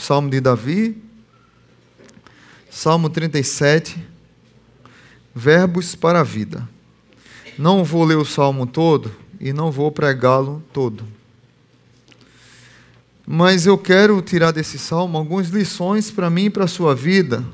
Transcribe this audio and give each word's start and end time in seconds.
Salmo 0.00 0.30
de 0.30 0.40
Davi, 0.40 0.96
Salmo 2.70 3.10
37, 3.10 4.02
Verbos 5.34 5.94
para 5.94 6.20
a 6.20 6.24
Vida. 6.24 6.66
Não 7.58 7.84
vou 7.84 8.04
ler 8.04 8.16
o 8.16 8.24
salmo 8.24 8.66
todo 8.66 9.14
e 9.38 9.52
não 9.52 9.70
vou 9.70 9.92
pregá-lo 9.92 10.62
todo. 10.72 11.04
Mas 13.26 13.66
eu 13.66 13.76
quero 13.76 14.22
tirar 14.22 14.52
desse 14.52 14.78
salmo 14.78 15.18
algumas 15.18 15.50
lições 15.50 16.10
para 16.10 16.30
mim 16.30 16.46
e 16.46 16.50
para 16.50 16.64
a 16.64 16.68
sua 16.68 16.94
vida, 16.94 17.44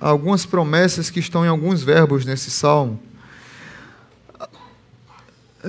algumas 0.00 0.44
promessas 0.44 1.10
que 1.10 1.20
estão 1.20 1.44
em 1.44 1.48
alguns 1.48 1.80
verbos 1.80 2.26
nesse 2.26 2.50
salmo, 2.50 3.00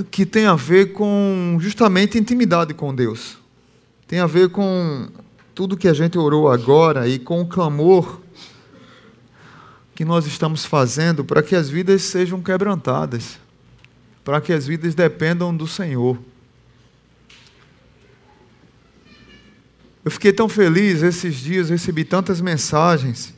que 0.10 0.26
tem 0.26 0.48
a 0.48 0.56
ver 0.56 0.94
com 0.94 1.56
justamente 1.62 2.18
intimidade 2.18 2.74
com 2.74 2.94
Deus. 2.94 3.38
Tem 4.08 4.20
a 4.20 4.26
ver 4.26 4.50
com 4.50 5.08
tudo 5.58 5.76
que 5.76 5.88
a 5.88 5.94
gente 5.94 6.20
orou 6.20 6.52
agora 6.52 7.08
e 7.08 7.18
com 7.18 7.42
o 7.42 7.48
clamor 7.48 8.22
que 9.96 10.06
nós 10.06 10.28
estamos 10.28 10.64
fazendo 10.64 11.26
para 11.26 11.42
que 11.42 11.56
as 11.56 11.68
vidas 11.68 12.04
sejam 12.04 12.44
quebrantadas, 12.44 13.40
para 14.24 14.40
que 14.40 14.54
as 14.54 14.68
vidas 14.68 14.94
dependam 14.94 15.58
do 15.58 15.66
Senhor. 15.66 16.16
Eu 20.06 20.12
fiquei 20.12 20.32
tão 20.32 20.48
feliz 20.48 21.02
esses 21.02 21.38
dias, 21.38 21.72
recebi 21.72 22.06
tantas 22.06 22.40
mensagens 22.40 23.34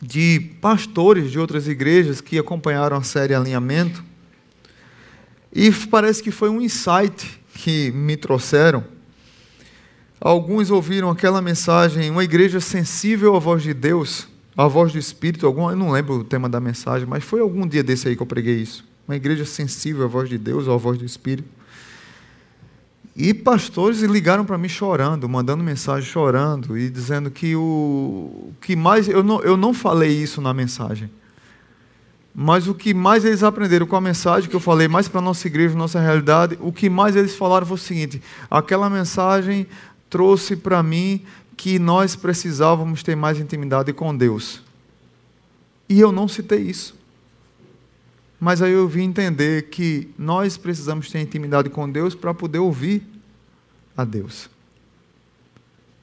de 0.00 0.38
pastores 0.60 1.32
de 1.32 1.40
outras 1.40 1.66
igrejas 1.66 2.20
que 2.20 2.38
acompanharam 2.38 2.96
a 2.98 3.02
série 3.02 3.34
Alinhamento. 3.34 4.04
E 5.52 5.72
parece 5.72 6.22
que 6.22 6.30
foi 6.30 6.48
um 6.48 6.60
insight 6.60 7.40
que 7.52 7.90
me 7.90 8.16
trouxeram. 8.16 8.93
Alguns 10.24 10.70
ouviram 10.70 11.10
aquela 11.10 11.42
mensagem, 11.42 12.10
uma 12.10 12.24
igreja 12.24 12.58
sensível 12.58 13.36
à 13.36 13.38
voz 13.38 13.62
de 13.62 13.74
Deus, 13.74 14.26
à 14.56 14.66
voz 14.66 14.90
do 14.90 14.98
Espírito, 14.98 15.44
algum, 15.46 15.68
eu 15.68 15.76
não 15.76 15.90
lembro 15.90 16.14
o 16.14 16.24
tema 16.24 16.48
da 16.48 16.58
mensagem, 16.58 17.06
mas 17.06 17.22
foi 17.22 17.40
algum 17.40 17.68
dia 17.68 17.82
desse 17.82 18.08
aí 18.08 18.16
que 18.16 18.22
eu 18.22 18.26
preguei 18.26 18.54
isso. 18.54 18.86
Uma 19.06 19.16
igreja 19.16 19.44
sensível 19.44 20.02
à 20.02 20.08
voz 20.08 20.30
de 20.30 20.38
Deus, 20.38 20.66
à 20.66 20.74
voz 20.78 20.96
do 20.96 21.04
Espírito. 21.04 21.46
E 23.14 23.34
pastores 23.34 24.00
ligaram 24.00 24.46
para 24.46 24.56
mim 24.56 24.66
chorando, 24.66 25.28
mandando 25.28 25.62
mensagem 25.62 26.08
chorando 26.08 26.78
e 26.78 26.88
dizendo 26.88 27.30
que 27.30 27.54
o 27.54 28.50
que 28.62 28.74
mais. 28.74 29.06
Eu 29.06 29.22
não, 29.22 29.42
eu 29.42 29.58
não 29.58 29.74
falei 29.74 30.10
isso 30.10 30.40
na 30.40 30.54
mensagem. 30.54 31.10
Mas 32.34 32.66
o 32.66 32.74
que 32.74 32.94
mais 32.94 33.26
eles 33.26 33.42
aprenderam 33.42 33.86
com 33.86 33.94
a 33.94 34.00
mensagem 34.00 34.48
que 34.48 34.56
eu 34.56 34.60
falei, 34.60 34.88
mais 34.88 35.06
para 35.06 35.20
nossa 35.20 35.46
igreja, 35.46 35.76
nossa 35.76 36.00
realidade, 36.00 36.58
o 36.60 36.72
que 36.72 36.88
mais 36.90 37.14
eles 37.14 37.36
falaram 37.36 37.66
foi 37.66 37.76
o 37.76 37.78
seguinte: 37.78 38.20
aquela 38.50 38.88
mensagem 38.88 39.68
trouxe 40.14 40.54
para 40.54 40.80
mim 40.80 41.24
que 41.56 41.76
nós 41.76 42.14
precisávamos 42.14 43.02
ter 43.02 43.16
mais 43.16 43.40
intimidade 43.40 43.92
com 43.92 44.16
Deus. 44.16 44.62
E 45.88 45.98
eu 45.98 46.12
não 46.12 46.28
citei 46.28 46.60
isso. 46.60 46.94
Mas 48.38 48.62
aí 48.62 48.70
eu 48.70 48.86
vim 48.86 49.06
entender 49.06 49.70
que 49.70 50.06
nós 50.16 50.56
precisamos 50.56 51.10
ter 51.10 51.20
intimidade 51.20 51.68
com 51.68 51.90
Deus 51.90 52.14
para 52.14 52.32
poder 52.32 52.60
ouvir 52.60 53.02
a 53.96 54.04
Deus. 54.04 54.48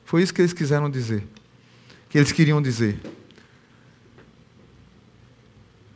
Foi 0.03 0.21
isso 0.21 0.33
que 0.33 0.41
eles 0.41 0.51
quiseram 0.51 0.89
dizer. 0.89 1.23
Que 2.09 2.17
eles 2.17 2.33
queriam 2.33 2.61
dizer. 2.61 2.99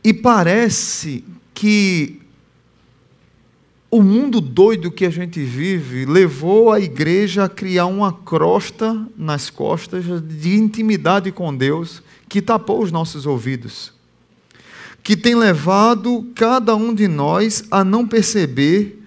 E 0.02 0.14
parece 0.14 1.22
que 1.52 2.22
o 3.90 4.02
mundo 4.02 4.40
doido 4.40 4.90
que 4.90 5.04
a 5.04 5.10
gente 5.10 5.40
vive 5.42 6.04
levou 6.04 6.72
a 6.72 6.80
igreja 6.80 7.44
a 7.44 7.48
criar 7.48 7.86
uma 7.86 8.12
crosta 8.12 9.06
nas 9.16 9.48
costas 9.50 10.04
de 10.22 10.56
intimidade 10.56 11.30
com 11.30 11.54
Deus 11.54 12.02
que 12.28 12.42
tapou 12.42 12.82
os 12.82 12.90
nossos 12.90 13.26
ouvidos 13.26 13.96
que 15.06 15.16
tem 15.16 15.36
levado 15.36 16.26
cada 16.34 16.74
um 16.74 16.92
de 16.92 17.06
nós 17.06 17.62
a 17.70 17.84
não 17.84 18.04
perceber 18.04 19.00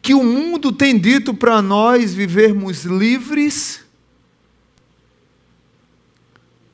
que 0.00 0.14
o 0.14 0.24
mundo 0.24 0.72
tem 0.72 0.98
dito 0.98 1.34
para 1.34 1.60
nós 1.60 2.14
vivermos 2.14 2.84
livres. 2.84 3.81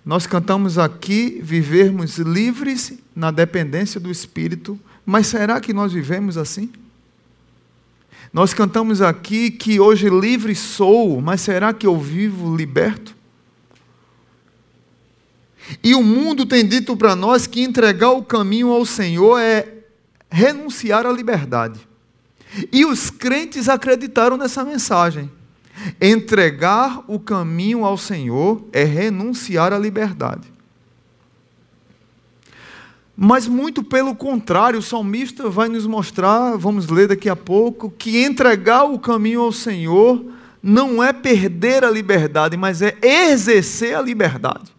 Nós 0.09 0.27
cantamos 0.27 0.79
aqui 0.79 1.39
vivermos 1.43 2.17
livres 2.17 2.95
na 3.15 3.31
dependência 3.31 4.01
do 4.01 4.11
Espírito, 4.11 4.81
mas 5.05 5.27
será 5.27 5.61
que 5.61 5.75
nós 5.75 5.93
vivemos 5.93 6.39
assim? 6.39 6.73
Nós 8.33 8.55
cantamos 8.55 9.03
aqui 9.03 9.51
que 9.51 9.79
hoje 9.79 10.09
livre 10.09 10.55
sou, 10.55 11.21
mas 11.21 11.43
será 11.43 11.75
que 11.75 11.87
eu 11.87 12.01
vivo 12.01 12.57
liberto? 12.57 13.15
E 15.85 15.95
o 15.95 16.03
mundo 16.03 16.47
tem 16.47 16.67
dito 16.67 16.97
para 16.97 17.15
nós 17.15 17.47
que 17.47 17.61
entregar 17.61 18.13
o 18.13 18.23
caminho 18.23 18.73
ao 18.73 18.87
Senhor 18.87 19.39
é 19.39 19.75
renunciar 20.31 21.05
à 21.05 21.13
liberdade. 21.13 21.87
E 22.73 22.87
os 22.87 23.11
crentes 23.11 23.69
acreditaram 23.69 24.39
nessa 24.39 24.65
mensagem. 24.65 25.31
Entregar 26.01 27.05
o 27.07 27.19
caminho 27.19 27.85
ao 27.85 27.97
Senhor 27.97 28.63
é 28.73 28.85
renunciar 28.85 29.73
à 29.73 29.79
liberdade. 29.79 30.53
Mas 33.17 33.49
muito 33.49 33.83
pelo 33.83 34.15
contrário, 34.15 34.79
o 34.79 34.83
salmista 34.83 35.51
vai 35.51 35.69
nos 35.69 35.87
mostrar, 35.87 36.57
vamos 36.57 36.87
ler 36.89 37.09
daqui 37.09 37.29
a 37.29 37.35
pouco, 37.35 37.91
que 37.91 38.23
entregar 38.25 38.85
o 38.85 38.99
caminho 38.99 39.41
ao 39.41 39.51
Senhor 39.51 40.25
não 40.63 41.03
é 41.03 41.13
perder 41.13 41.85
a 41.85 41.91
liberdade, 41.91 42.57
mas 42.57 42.81
é 42.81 42.97
exercer 43.03 43.97
a 43.97 44.03
liberdade. 44.03 44.73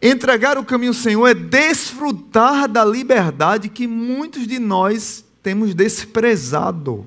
Entregar 0.00 0.56
o 0.56 0.64
caminho 0.64 0.90
ao 0.90 0.94
Senhor 0.94 1.26
é 1.26 1.34
desfrutar 1.34 2.68
da 2.68 2.84
liberdade 2.84 3.68
que 3.68 3.86
muitos 3.86 4.46
de 4.46 4.58
nós 4.58 5.24
temos 5.42 5.74
desprezado. 5.74 7.04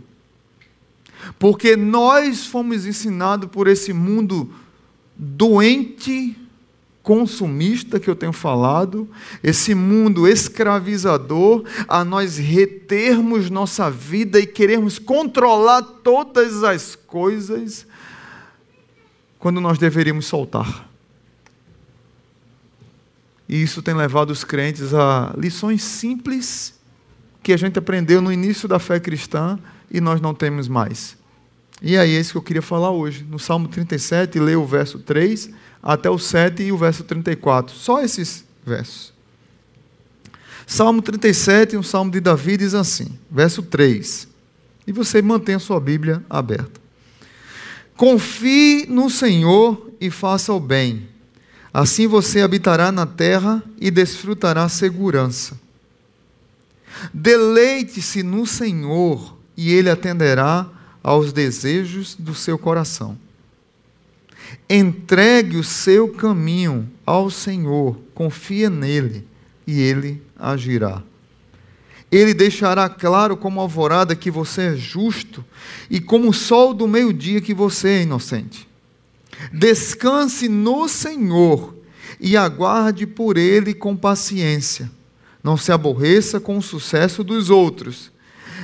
Porque 1.37 1.75
nós 1.75 2.45
fomos 2.45 2.85
ensinados 2.85 3.49
por 3.49 3.67
esse 3.67 3.93
mundo 3.93 4.51
doente, 5.15 6.35
consumista 7.03 7.99
que 7.99 8.09
eu 8.09 8.15
tenho 8.15 8.33
falado, 8.33 9.09
esse 9.43 9.73
mundo 9.73 10.27
escravizador, 10.27 11.63
a 11.87 12.03
nós 12.03 12.37
retermos 12.37 13.49
nossa 13.49 13.89
vida 13.89 14.39
e 14.39 14.45
queremos 14.45 14.99
controlar 14.99 15.81
todas 15.81 16.63
as 16.63 16.95
coisas, 16.95 17.87
quando 19.39 19.59
nós 19.59 19.77
deveríamos 19.77 20.27
soltar. 20.27 20.89
E 23.49 23.61
isso 23.61 23.81
tem 23.81 23.93
levado 23.93 24.29
os 24.29 24.43
crentes 24.43 24.93
a 24.93 25.33
lições 25.37 25.83
simples 25.83 26.79
que 27.43 27.51
a 27.51 27.57
gente 27.57 27.77
aprendeu 27.77 28.21
no 28.21 28.31
início 28.31 28.67
da 28.67 28.79
fé 28.79 28.99
cristã 28.99 29.59
e 29.91 29.99
nós 29.99 30.21
não 30.21 30.33
temos 30.33 30.67
mais. 30.67 31.17
E 31.81 31.97
aí 31.97 32.15
é 32.15 32.19
isso 32.19 32.31
que 32.31 32.37
eu 32.37 32.41
queria 32.41 32.61
falar 32.61 32.91
hoje. 32.91 33.25
No 33.29 33.37
Salmo 33.37 33.67
37, 33.67 34.39
leio 34.39 34.61
o 34.61 34.65
verso 34.65 34.99
3 34.99 35.49
até 35.81 36.09
o 36.09 36.17
7 36.17 36.63
e 36.63 36.71
o 36.71 36.77
verso 36.77 37.03
34. 37.03 37.75
Só 37.75 38.01
esses 38.01 38.45
versos. 38.65 39.11
Salmo 40.65 41.01
37, 41.01 41.75
um 41.75 41.83
salmo 41.83 42.11
de 42.11 42.19
Davi, 42.19 42.55
diz 42.55 42.73
assim, 42.73 43.17
verso 43.29 43.61
3. 43.61 44.27
E 44.87 44.91
você 44.91 45.21
mantém 45.21 45.55
a 45.55 45.59
sua 45.59 45.79
Bíblia 45.79 46.23
aberta. 46.29 46.79
Confie 47.97 48.85
no 48.87 49.09
Senhor 49.09 49.91
e 49.99 50.09
faça 50.09 50.53
o 50.53 50.59
bem 50.59 51.11
Assim 51.73 52.05
você 52.05 52.41
habitará 52.41 52.91
na 52.91 53.05
terra 53.05 53.63
e 53.79 53.89
desfrutará 53.89 54.67
segurança. 54.67 55.57
Deleite-se 57.13 58.21
no 58.23 58.45
Senhor 58.45 59.37
e 59.55 59.71
Ele 59.71 59.89
atenderá 59.89 60.67
aos 61.03 61.33
desejos 61.33 62.15
do 62.15 62.33
seu 62.33 62.57
coração. 62.57 63.17
Entregue 64.69 65.57
o 65.57 65.63
seu 65.63 66.09
caminho 66.09 66.89
ao 67.05 67.29
Senhor, 67.29 67.97
confia 68.13 68.69
nele 68.69 69.27
e 69.65 69.79
Ele 69.79 70.21
agirá. 70.37 71.01
Ele 72.11 72.33
deixará 72.33 72.89
claro 72.89 73.37
como 73.37 73.61
alvorada 73.61 74.15
que 74.15 74.29
você 74.29 74.73
é 74.73 74.75
justo 74.75 75.45
e 75.89 76.01
como 76.01 76.29
o 76.29 76.33
sol 76.33 76.73
do 76.73 76.87
meio-dia 76.87 77.39
que 77.39 77.53
você 77.53 77.87
é 77.87 78.01
inocente. 78.01 78.67
Descanse 79.53 80.49
no 80.49 80.89
Senhor 80.89 81.73
e 82.19 82.35
aguarde 82.35 83.07
por 83.07 83.37
Ele 83.37 83.73
com 83.73 83.95
paciência. 83.95 84.91
Não 85.41 85.55
se 85.55 85.71
aborreça 85.71 86.39
com 86.39 86.57
o 86.57 86.61
sucesso 86.61 87.23
dos 87.23 87.49
outros, 87.49 88.10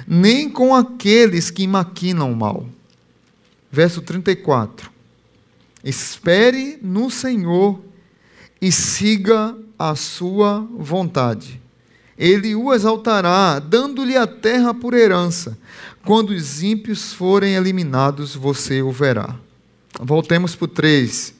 nem 0.07 0.49
com 0.49 0.73
aqueles 0.73 1.51
que 1.51 1.67
maquinam 1.67 2.33
mal. 2.33 2.65
Verso 3.69 4.01
34. 4.01 4.89
Espere 5.83 6.79
no 6.81 7.11
Senhor 7.11 7.81
e 8.61 8.71
siga 8.71 9.55
a 9.77 9.95
sua 9.95 10.67
vontade. 10.77 11.61
ele 12.17 12.55
o 12.55 12.73
exaltará, 12.73 13.59
dando-lhe 13.59 14.17
a 14.17 14.25
terra 14.25 14.73
por 14.73 14.95
herança. 14.95 15.55
Quando 16.03 16.31
os 16.31 16.63
ímpios 16.63 17.13
forem 17.13 17.53
eliminados, 17.53 18.33
você 18.33 18.81
o 18.81 18.91
verá. 18.91 19.35
Voltemos 19.99 20.55
para 20.55 20.65
o 20.65 20.67
3, 20.67 21.33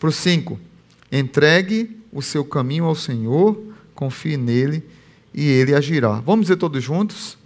para 0.00 0.08
o 0.08 0.12
5. 0.12 0.58
Entregue 1.12 1.96
o 2.12 2.20
seu 2.20 2.44
caminho 2.44 2.84
ao 2.84 2.96
Senhor, 2.96 3.62
confie 3.94 4.36
nele 4.36 4.82
e 5.32 5.46
ele 5.46 5.72
agirá. 5.72 6.14
Vamos 6.14 6.46
dizer 6.46 6.56
todos 6.56 6.82
juntos? 6.82 7.37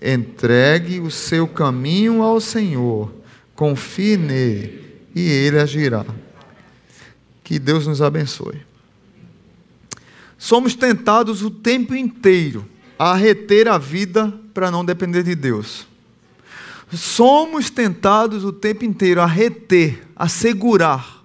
Entregue 0.00 1.00
o 1.00 1.10
seu 1.10 1.48
caminho 1.48 2.22
ao 2.22 2.40
Senhor, 2.40 3.12
confie 3.54 4.16
nele 4.16 4.86
e 5.14 5.20
ele 5.20 5.58
agirá. 5.58 6.04
Que 7.42 7.58
Deus 7.58 7.86
nos 7.86 8.02
abençoe. 8.02 8.60
Somos 10.36 10.74
tentados 10.74 11.42
o 11.42 11.50
tempo 11.50 11.94
inteiro 11.94 12.68
a 12.98 13.14
reter 13.14 13.68
a 13.68 13.78
vida 13.78 14.32
para 14.52 14.70
não 14.70 14.84
depender 14.84 15.22
de 15.22 15.34
Deus. 15.34 15.86
Somos 16.92 17.68
tentados 17.68 18.44
o 18.44 18.52
tempo 18.52 18.84
inteiro 18.84 19.20
a 19.20 19.26
reter, 19.26 20.06
a 20.14 20.28
segurar, 20.28 21.24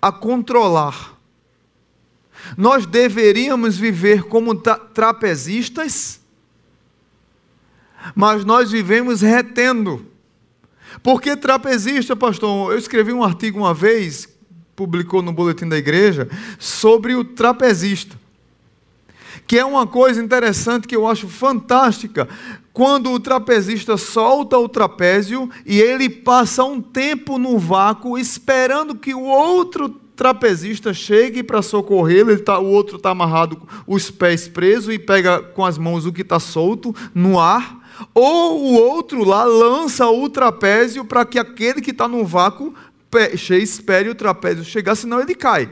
a 0.00 0.12
controlar. 0.12 1.18
Nós 2.56 2.86
deveríamos 2.86 3.76
viver 3.76 4.24
como 4.24 4.54
trapezistas, 4.54 6.19
mas 8.14 8.44
nós 8.44 8.70
vivemos 8.70 9.20
retendo. 9.20 10.06
Porque 11.02 11.36
trapezista, 11.36 12.16
pastor? 12.16 12.72
Eu 12.72 12.78
escrevi 12.78 13.12
um 13.12 13.22
artigo 13.22 13.58
uma 13.58 13.74
vez 13.74 14.28
publicou 14.80 15.20
no 15.20 15.30
boletim 15.30 15.68
da 15.68 15.76
igreja 15.76 16.26
sobre 16.58 17.14
o 17.14 17.22
trapezista. 17.22 18.18
Que 19.46 19.58
é 19.58 19.64
uma 19.64 19.86
coisa 19.86 20.22
interessante 20.22 20.88
que 20.88 20.96
eu 20.96 21.06
acho 21.06 21.28
fantástica. 21.28 22.26
Quando 22.72 23.10
o 23.10 23.20
trapezista 23.20 23.98
solta 23.98 24.56
o 24.56 24.68
trapézio 24.68 25.50
e 25.66 25.78
ele 25.78 26.08
passa 26.08 26.64
um 26.64 26.80
tempo 26.80 27.36
no 27.36 27.58
vácuo 27.58 28.16
esperando 28.16 28.94
que 28.94 29.12
o 29.12 29.22
outro 29.22 29.90
trapezista 30.16 30.94
chegue 30.94 31.42
para 31.42 31.62
socorrê-lo, 31.62 32.38
tá, 32.38 32.58
o 32.58 32.66
outro 32.66 32.96
está 32.96 33.10
amarrado, 33.10 33.60
os 33.86 34.10
pés 34.10 34.48
presos 34.48 34.94
e 34.94 34.98
pega 34.98 35.42
com 35.42 35.64
as 35.64 35.76
mãos 35.76 36.06
o 36.06 36.12
que 36.12 36.22
está 36.22 36.38
solto 36.38 36.94
no 37.14 37.38
ar, 37.38 37.79
ou 38.14 38.60
o 38.60 38.74
outro 38.74 39.24
lá 39.24 39.44
lança 39.44 40.08
o 40.08 40.28
trapézio 40.28 41.04
para 41.04 41.24
que 41.24 41.38
aquele 41.38 41.80
que 41.80 41.90
está 41.90 42.06
no 42.08 42.24
vácuo 42.24 42.74
espere 43.50 44.08
o 44.08 44.14
trapézio 44.14 44.64
chegar, 44.64 44.94
senão 44.94 45.20
ele 45.20 45.34
cai. 45.34 45.70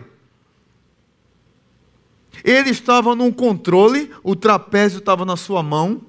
Ele 2.44 2.70
estava 2.70 3.14
num 3.14 3.32
controle, 3.32 4.10
o 4.22 4.34
trapézio 4.36 4.98
estava 4.98 5.24
na 5.24 5.36
sua 5.36 5.62
mão. 5.62 6.02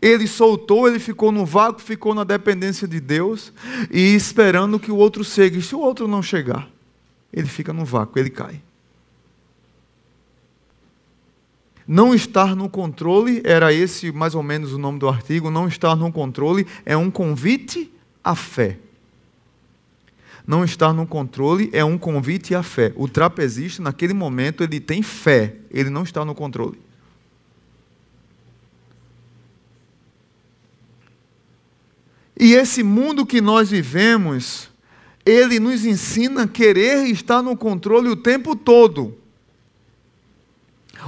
Ele 0.00 0.26
soltou, 0.26 0.88
ele 0.88 0.98
ficou 0.98 1.30
no 1.30 1.44
vácuo, 1.44 1.82
ficou 1.82 2.14
na 2.14 2.24
dependência 2.24 2.88
de 2.88 3.00
Deus 3.00 3.52
e 3.90 4.14
esperando 4.14 4.80
que 4.80 4.90
o 4.90 4.96
outro 4.96 5.22
chegue. 5.22 5.60
Se 5.60 5.74
o 5.74 5.80
outro 5.80 6.08
não 6.08 6.22
chegar, 6.22 6.68
ele 7.32 7.48
fica 7.48 7.72
no 7.72 7.84
vácuo, 7.84 8.18
ele 8.18 8.30
cai. 8.30 8.62
Não 11.92 12.14
estar 12.14 12.54
no 12.54 12.68
controle, 12.68 13.42
era 13.44 13.72
esse 13.72 14.12
mais 14.12 14.36
ou 14.36 14.42
menos 14.44 14.72
o 14.72 14.78
nome 14.78 15.00
do 15.00 15.08
artigo. 15.08 15.50
Não 15.50 15.66
estar 15.66 15.96
no 15.96 16.12
controle 16.12 16.64
é 16.86 16.96
um 16.96 17.10
convite 17.10 17.92
à 18.22 18.36
fé 18.36 18.78
não 20.50 20.64
estar 20.64 20.92
no 20.92 21.06
controle 21.06 21.70
é 21.72 21.84
um 21.84 21.96
convite 21.96 22.56
à 22.56 22.62
fé. 22.62 22.92
O 22.96 23.06
trapezista, 23.06 23.80
naquele 23.80 24.12
momento, 24.12 24.64
ele 24.64 24.80
tem 24.80 25.00
fé, 25.00 25.54
ele 25.70 25.88
não 25.90 26.02
está 26.02 26.24
no 26.24 26.34
controle. 26.34 26.76
E 32.36 32.54
esse 32.54 32.82
mundo 32.82 33.24
que 33.24 33.40
nós 33.40 33.70
vivemos, 33.70 34.68
ele 35.24 35.60
nos 35.60 35.84
ensina 35.84 36.42
a 36.42 36.48
querer 36.48 37.06
estar 37.06 37.42
no 37.42 37.56
controle 37.56 38.08
o 38.08 38.16
tempo 38.16 38.56
todo. 38.56 39.16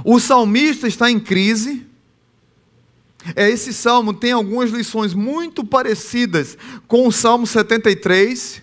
O 0.03 0.19
salmista 0.19 0.87
está 0.87 1.09
em 1.09 1.19
crise. 1.19 1.85
É, 3.35 3.49
esse 3.49 3.73
salmo 3.73 4.13
tem 4.13 4.33
algumas 4.33 4.71
lições 4.71 5.13
muito 5.13 5.63
parecidas 5.63 6.57
com 6.87 7.07
o 7.07 7.11
Salmo 7.11 7.47
73 7.47 8.61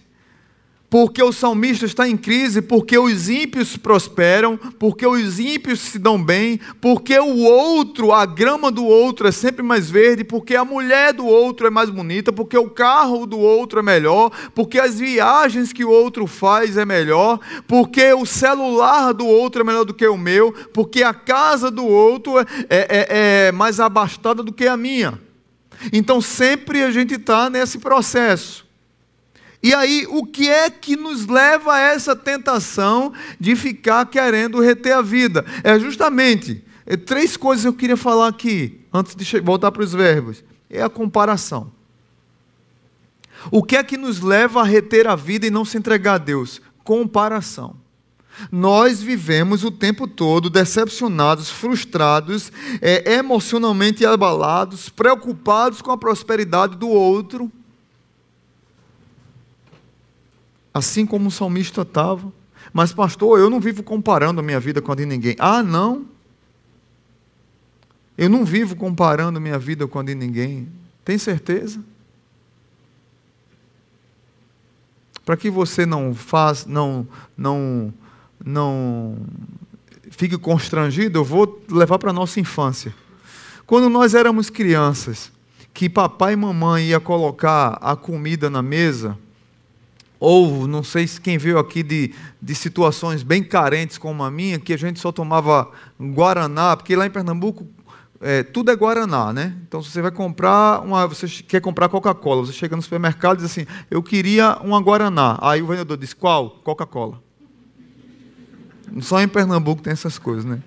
porque 0.90 1.22
o 1.22 1.32
salmista 1.32 1.87
está 1.87 2.08
em 2.08 2.16
crise, 2.16 2.60
porque 2.60 2.98
os 2.98 3.28
ímpios 3.28 3.76
prosperam, 3.76 4.56
porque 4.76 5.06
os 5.06 5.38
ímpios 5.38 5.78
se 5.78 6.00
dão 6.00 6.22
bem, 6.22 6.58
porque 6.81 7.16
o 7.16 7.44
outro, 7.44 8.12
a 8.12 8.26
grama 8.26 8.72
do 8.72 8.84
outro 8.84 9.28
é 9.28 9.32
sempre 9.32 9.62
mais 9.62 9.88
verde, 9.88 10.25
porque 10.25 10.56
a 10.56 10.64
mulher 10.64 11.14
do 11.14 11.25
outro 11.25 11.69
é 11.69 11.70
mais 11.70 11.88
bonita, 11.88 12.32
porque 12.32 12.58
o 12.58 12.69
carro 12.69 13.25
do 13.25 13.38
outro 13.38 13.78
é 13.78 13.82
melhor, 13.82 14.32
porque 14.52 14.81
as 14.81 14.98
viagens 14.98 15.72
que 15.72 15.84
o 15.84 15.90
outro 15.90 16.26
faz 16.26 16.76
é 16.76 16.84
melhor, 16.84 17.38
porque 17.69 18.12
o 18.12 18.26
celular 18.26 19.12
do 19.12 19.26
outro 19.26 19.62
é 19.62 19.64
melhor 19.64 19.84
do 19.84 19.94
que 19.94 20.06
o 20.08 20.19
meu, 20.19 20.52
porque 20.75 21.04
a 21.04 21.14
casa 21.14 21.70
do 21.70 21.87
outro 21.87 22.40
é, 22.40 22.46
é, 22.69 23.46
é 23.46 23.52
mais 23.52 23.78
abastada 23.78 24.42
do 24.42 24.52
que 24.52 24.66
a 24.66 24.76
minha. 24.76 25.20
Então 25.92 26.20
sempre 26.20 26.82
a 26.82 26.90
gente 26.90 27.14
está 27.14 27.48
nesse 27.48 27.78
processo. 27.78 28.69
E 29.62 29.74
aí, 29.74 30.06
o 30.08 30.24
que 30.24 30.48
é 30.48 30.70
que 30.70 30.96
nos 30.96 31.26
leva 31.26 31.74
a 31.74 31.80
essa 31.80 32.16
tentação 32.16 33.12
de 33.38 33.54
ficar 33.54 34.06
querendo 34.06 34.60
reter 34.60 34.92
a 34.92 35.02
vida? 35.02 35.44
É 35.62 35.78
justamente 35.78 36.64
é, 36.86 36.96
três 36.96 37.36
coisas 37.36 37.64
eu 37.64 37.72
queria 37.72 37.96
falar 37.96 38.28
aqui, 38.28 38.80
antes 38.92 39.14
de 39.14 39.40
voltar 39.40 39.70
para 39.70 39.82
os 39.82 39.92
verbos. 39.92 40.42
É 40.68 40.82
a 40.82 40.88
comparação. 40.88 41.70
O 43.50 43.62
que 43.62 43.76
é 43.76 43.84
que 43.84 43.96
nos 43.96 44.20
leva 44.20 44.60
a 44.60 44.64
reter 44.64 45.06
a 45.06 45.14
vida 45.14 45.46
e 45.46 45.50
não 45.50 45.64
se 45.64 45.76
entregar 45.76 46.14
a 46.14 46.18
Deus? 46.18 46.60
Comparação. 46.82 47.76
Nós 48.50 49.02
vivemos 49.02 49.62
o 49.62 49.70
tempo 49.70 50.08
todo 50.08 50.48
decepcionados, 50.48 51.50
frustrados, 51.50 52.50
é, 52.80 53.14
emocionalmente 53.14 54.06
abalados, 54.06 54.88
preocupados 54.88 55.82
com 55.82 55.90
a 55.90 55.98
prosperidade 55.98 56.76
do 56.76 56.88
outro 56.88 57.52
assim 60.72 61.06
como 61.06 61.28
o 61.28 61.31
salmista 61.32 61.82
estava. 61.82 62.32
Mas, 62.72 62.93
pastor, 62.93 63.38
eu 63.38 63.50
não 63.50 63.61
vivo 63.61 63.82
comparando 63.82 64.40
a 64.40 64.43
minha 64.43 64.61
vida 64.61 64.81
com 64.81 64.93
a 64.93 64.94
de 64.94 65.06
ninguém. 65.06 65.34
Ah, 65.38 65.62
não. 65.62 66.06
Eu 68.17 68.28
não 68.28 68.44
vivo 68.44 68.76
comparando 68.76 69.38
a 69.38 69.40
minha 69.40 69.58
vida 69.58 69.87
com 69.87 69.99
a 69.99 70.02
de 70.02 70.14
ninguém. 70.14 70.69
Tem 71.05 71.19
certeza? 71.19 71.82
Para 75.25 75.37
que 75.37 75.50
você 75.50 75.87
não 75.87 76.14
faz, 76.14 76.66
não, 76.66 77.06
não, 77.37 77.92
não 78.44 79.16
fique 80.11 80.37
constrangido, 80.37 81.18
eu 81.18 81.25
vou 81.25 81.62
levar 81.71 81.99
para 81.99 82.11
a 82.11 82.12
nossa 82.12 82.40
infância. 82.40 82.94
Quando 83.66 83.88
nós 83.88 84.14
éramos 84.14 84.50
crianças, 84.50 85.33
que 85.73 85.88
papai 85.88 86.33
e 86.33 86.37
mamãe 86.37 86.87
ia 86.87 87.00
colocar 87.00 87.78
a 87.80 87.94
comida 87.94 88.50
na 88.50 88.61
mesa, 88.61 89.16
ou 90.20 90.68
não 90.68 90.82
sei 90.82 91.06
se 91.06 91.18
quem 91.18 91.38
veio 91.38 91.58
aqui 91.58 91.82
de, 91.82 92.14
de 92.40 92.54
situações 92.54 93.22
bem 93.22 93.42
carentes 93.42 93.96
como 93.96 94.22
a 94.22 94.30
minha, 94.30 94.60
que 94.60 94.74
a 94.74 94.76
gente 94.76 95.00
só 95.00 95.10
tomava 95.10 95.70
Guaraná, 95.98 96.76
porque 96.76 96.94
lá 96.94 97.06
em 97.06 97.10
Pernambuco 97.10 97.66
é, 98.20 98.42
tudo 98.42 98.70
é 98.70 98.76
Guaraná, 98.76 99.32
né? 99.32 99.56
Então, 99.66 99.82
se 99.82 99.90
você 99.90 100.02
vai 100.02 100.10
comprar 100.10 100.82
uma, 100.82 101.06
você 101.06 101.26
quer 101.26 101.60
comprar 101.62 101.88
Coca-Cola, 101.88 102.44
você 102.44 102.52
chega 102.52 102.76
no 102.76 102.82
supermercado 102.82 103.38
e 103.38 103.42
diz 103.42 103.50
assim, 103.50 103.66
eu 103.90 104.02
queria 104.02 104.58
uma 104.62 104.78
Guaraná. 104.78 105.38
Aí 105.40 105.62
o 105.62 105.66
vendedor 105.66 105.96
diz, 105.96 106.12
qual? 106.12 106.50
Coca-Cola. 106.62 107.18
Só 109.00 109.22
em 109.22 109.28
Pernambuco 109.28 109.80
tem 109.80 109.92
essas 109.92 110.18
coisas, 110.18 110.44
né? 110.44 110.60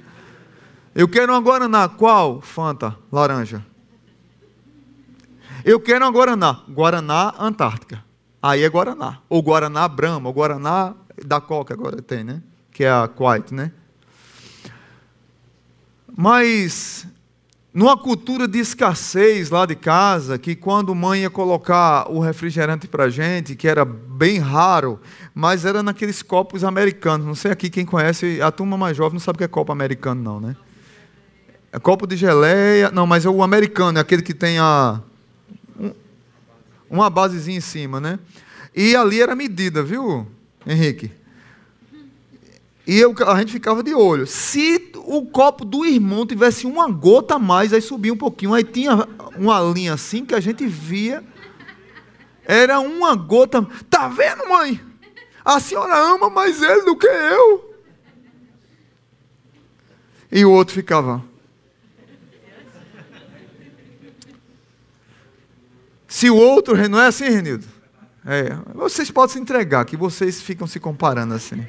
Eu 0.96 1.08
quero 1.08 1.32
uma 1.32 1.42
Guaraná, 1.42 1.88
qual? 1.88 2.42
Fanta, 2.42 2.98
laranja. 3.12 3.64
Eu 5.64 5.80
quero 5.80 6.06
uma 6.06 6.12
Guaraná, 6.12 6.64
Guaraná 6.68 7.36
Antártica. 7.38 8.04
Aí 8.44 8.62
é 8.62 8.68
Guaraná. 8.68 9.20
Ou 9.30 9.42
Guaraná 9.42 9.88
Brahma, 9.88 10.28
ou 10.28 10.34
Guaraná 10.34 10.94
da 11.26 11.40
Coca 11.40 11.74
agora 11.74 12.02
tem, 12.02 12.26
né? 12.26 12.42
Que 12.74 12.84
é 12.84 12.92
a 12.92 13.08
Quite, 13.08 13.54
né? 13.54 13.72
Mas 16.14 17.08
numa 17.74 17.98
cultura 17.98 18.46
de 18.46 18.60
escassez 18.60 19.50
lá 19.50 19.66
de 19.66 19.76
casa, 19.76 20.38
que 20.38 20.58
quando 20.58 20.94
mãe 20.94 21.22
ia 21.22 21.30
colocar 21.30 22.12
o 22.12 22.20
refrigerante 22.20 22.86
para 22.86 23.10
gente, 23.10 23.56
que 23.56 23.66
era 23.66 23.86
bem 23.86 24.40
raro, 24.40 25.00
mas 25.34 25.64
era 25.64 25.82
naqueles 25.82 26.22
copos 26.22 26.66
americanos. 26.66 27.26
Não 27.26 27.36
sei 27.36 27.50
aqui 27.50 27.70
quem 27.70 27.86
conhece, 27.86 28.42
a 28.42 28.52
turma 28.52 28.78
mais 28.78 28.98
jovem 28.98 29.14
não 29.14 29.22
sabe 29.22 29.38
o 29.38 29.40
que 29.40 29.46
é 29.46 29.48
copo 29.48 29.72
americano, 29.72 30.22
não, 30.22 30.42
né? 30.42 30.58
É 31.72 31.80
copo 31.80 32.06
de 32.06 32.18
geleia, 32.18 32.92
não, 32.92 33.08
mas 33.08 33.26
é 33.26 33.30
o 33.30 33.42
americano, 33.42 34.00
é 34.00 34.02
aquele 34.02 34.22
que 34.22 34.34
tem 34.34 34.60
a 34.60 35.02
uma 36.94 37.10
basezinha 37.10 37.58
em 37.58 37.62
cima, 37.62 38.00
né? 38.00 38.20
E 38.76 38.96
ali 38.96 39.20
era 39.20 39.36
medida, 39.36 39.82
viu, 39.82 40.28
Henrique? 40.66 41.12
E 42.86 43.00
eu, 43.00 43.16
a 43.28 43.40
gente 43.40 43.52
ficava 43.52 43.82
de 43.82 43.96
olho. 43.96 44.28
Se 44.28 44.92
o 44.98 45.26
copo 45.26 45.66
do 45.66 45.84
irmão 45.86 46.26
tivesse 46.26 46.68
uma 46.68 46.88
gota 46.90 47.36
a 47.36 47.40
mais, 47.40 47.74
aí 47.74 47.82
subia 47.82 48.14
um 48.14 48.18
pouquinho, 48.18 48.54
aí 48.54 48.64
tinha 48.64 49.08
uma 49.36 49.60
linha 49.62 49.94
assim 49.94 50.24
que 50.24 50.36
a 50.36 50.40
gente 50.40 50.68
via. 50.68 51.24
Era 52.46 52.80
uma 52.80 53.16
gota. 53.16 53.66
Tá 53.90 54.08
vendo, 54.08 54.48
mãe? 54.48 54.80
A 55.44 55.60
senhora 55.60 55.98
ama 55.98 56.30
mais 56.30 56.62
ele 56.62 56.84
do 56.84 56.96
que 56.96 57.08
eu. 57.08 57.74
E 60.32 60.46
o 60.46 60.52
outro 60.52 60.76
ficava. 60.76 61.24
Se 66.14 66.30
o 66.30 66.36
outro, 66.36 66.78
não 66.88 67.02
é 67.02 67.08
assim, 67.08 67.24
Renildo? 67.24 67.66
É, 68.24 68.56
vocês 68.76 69.10
podem 69.10 69.34
se 69.34 69.40
entregar, 69.40 69.84
que 69.84 69.98
vocês 69.98 70.40
ficam 70.44 70.68
se 70.68 70.80
comparando 70.80 71.34
assim. 71.34 71.66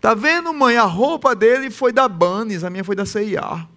Tá 0.00 0.14
vendo, 0.14 0.54
mãe? 0.54 0.78
A 0.78 0.84
roupa 0.84 1.36
dele 1.36 1.68
foi 1.68 1.92
da 1.92 2.08
Banes, 2.08 2.64
a 2.64 2.70
minha 2.70 2.82
foi 2.82 2.96
da 2.96 3.04
CIA. 3.04 3.68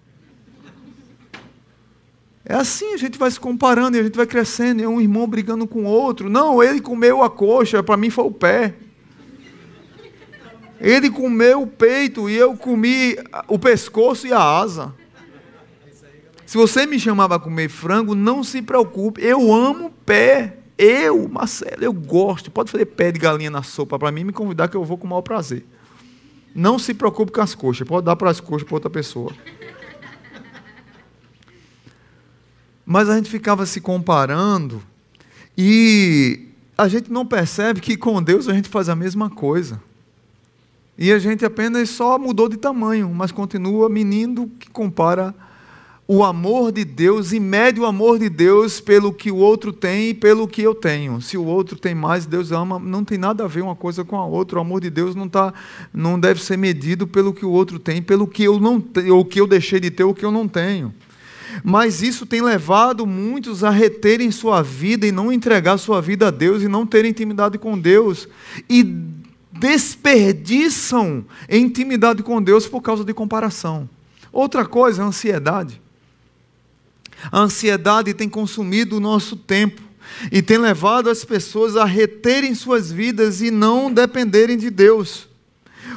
É 2.42 2.54
assim, 2.54 2.94
a 2.94 2.96
gente 2.96 3.18
vai 3.18 3.30
se 3.30 3.38
comparando 3.38 3.98
e 3.98 4.00
a 4.00 4.02
gente 4.02 4.16
vai 4.16 4.24
crescendo, 4.24 4.82
é 4.82 4.88
um 4.88 4.98
irmão 4.98 5.28
brigando 5.28 5.66
com 5.66 5.84
o 5.84 5.88
outro. 5.88 6.30
Não, 6.30 6.62
ele 6.62 6.80
comeu 6.80 7.22
a 7.22 7.28
coxa, 7.28 7.82
para 7.82 7.98
mim 7.98 8.08
foi 8.08 8.24
o 8.24 8.32
pé. 8.32 8.74
Ele 10.80 11.10
comeu 11.10 11.60
o 11.60 11.66
peito 11.66 12.30
e 12.30 12.34
eu 12.34 12.56
comi 12.56 13.14
o 13.46 13.58
pescoço 13.58 14.26
e 14.26 14.32
a 14.32 14.40
asa. 14.40 14.94
Se 16.50 16.56
você 16.56 16.84
me 16.84 16.98
chamava 16.98 17.36
a 17.36 17.38
comer 17.38 17.68
frango, 17.68 18.12
não 18.12 18.42
se 18.42 18.60
preocupe, 18.60 19.22
eu 19.22 19.54
amo 19.54 19.88
pé. 20.04 20.56
Eu, 20.76 21.28
Marcelo, 21.28 21.84
eu 21.84 21.92
gosto. 21.92 22.50
Pode 22.50 22.72
fazer 22.72 22.86
pé 22.86 23.12
de 23.12 23.20
galinha 23.20 23.52
na 23.52 23.62
sopa 23.62 23.96
para 23.96 24.10
mim 24.10 24.24
me 24.24 24.32
convidar 24.32 24.66
que 24.66 24.76
eu 24.76 24.84
vou 24.84 24.98
com 24.98 25.06
o 25.06 25.10
maior 25.10 25.22
prazer. 25.22 25.64
Não 26.52 26.76
se 26.76 26.92
preocupe 26.92 27.30
com 27.30 27.40
as 27.40 27.54
coxas, 27.54 27.86
pode 27.86 28.04
dar 28.04 28.16
para 28.16 28.30
as 28.30 28.40
coxas 28.40 28.66
para 28.66 28.74
outra 28.74 28.90
pessoa. 28.90 29.32
Mas 32.84 33.08
a 33.08 33.14
gente 33.14 33.30
ficava 33.30 33.64
se 33.64 33.80
comparando 33.80 34.82
e 35.56 36.48
a 36.76 36.88
gente 36.88 37.12
não 37.12 37.24
percebe 37.24 37.80
que 37.80 37.96
com 37.96 38.20
Deus 38.20 38.48
a 38.48 38.54
gente 38.54 38.68
faz 38.68 38.88
a 38.88 38.96
mesma 38.96 39.30
coisa. 39.30 39.80
E 40.98 41.12
a 41.12 41.18
gente 41.20 41.44
apenas 41.44 41.90
só 41.90 42.18
mudou 42.18 42.48
de 42.48 42.56
tamanho, 42.56 43.08
mas 43.14 43.30
continua 43.30 43.88
menino 43.88 44.50
que 44.58 44.68
compara 44.68 45.32
o 46.12 46.24
amor 46.24 46.72
de 46.72 46.84
Deus 46.84 47.30
e 47.30 47.38
mede 47.38 47.78
o 47.78 47.86
amor 47.86 48.18
de 48.18 48.28
Deus 48.28 48.80
pelo 48.80 49.12
que 49.12 49.30
o 49.30 49.36
outro 49.36 49.72
tem 49.72 50.08
e 50.08 50.14
pelo 50.14 50.48
que 50.48 50.60
eu 50.60 50.74
tenho. 50.74 51.20
Se 51.20 51.38
o 51.38 51.44
outro 51.44 51.78
tem 51.78 51.94
mais, 51.94 52.26
Deus 52.26 52.50
ama, 52.50 52.80
não 52.80 53.04
tem 53.04 53.16
nada 53.16 53.44
a 53.44 53.46
ver 53.46 53.62
uma 53.62 53.76
coisa 53.76 54.04
com 54.04 54.18
a 54.18 54.26
outra. 54.26 54.58
O 54.58 54.60
amor 54.60 54.80
de 54.80 54.90
Deus 54.90 55.14
não 55.14 55.28
tá, 55.28 55.54
não 55.94 56.18
deve 56.18 56.42
ser 56.42 56.58
medido 56.58 57.06
pelo 57.06 57.32
que 57.32 57.46
o 57.46 57.50
outro 57.52 57.78
tem, 57.78 58.02
pelo 58.02 58.26
que 58.26 58.42
eu 58.42 58.58
não 58.58 58.80
tenho, 58.80 59.14
ou 59.14 59.24
que 59.24 59.40
eu 59.40 59.46
deixei 59.46 59.78
de 59.78 59.88
ter, 59.88 60.02
ou 60.02 60.12
que 60.12 60.24
eu 60.24 60.32
não 60.32 60.48
tenho. 60.48 60.92
Mas 61.62 62.02
isso 62.02 62.26
tem 62.26 62.42
levado 62.42 63.06
muitos 63.06 63.62
a 63.62 63.70
reterem 63.70 64.32
sua 64.32 64.62
vida 64.62 65.06
e 65.06 65.12
não 65.12 65.32
entregar 65.32 65.78
sua 65.78 66.02
vida 66.02 66.26
a 66.26 66.32
Deus 66.32 66.60
e 66.64 66.66
não 66.66 66.84
terem 66.84 67.12
intimidade 67.12 67.56
com 67.56 67.78
Deus 67.78 68.28
e 68.68 68.82
desperdiçam 69.52 71.24
intimidade 71.48 72.24
com 72.24 72.42
Deus 72.42 72.66
por 72.66 72.80
causa 72.80 73.04
de 73.04 73.14
comparação. 73.14 73.88
Outra 74.32 74.66
coisa, 74.66 75.04
a 75.04 75.06
ansiedade. 75.06 75.80
A 77.30 77.40
ansiedade 77.40 78.14
tem 78.14 78.28
consumido 78.28 78.96
o 78.96 79.00
nosso 79.00 79.36
tempo 79.36 79.82
e 80.30 80.42
tem 80.42 80.58
levado 80.58 81.08
as 81.08 81.24
pessoas 81.24 81.76
a 81.76 81.84
reterem 81.84 82.54
suas 82.54 82.90
vidas 82.90 83.40
e 83.40 83.50
não 83.50 83.92
dependerem 83.92 84.56
de 84.56 84.70
Deus. 84.70 85.28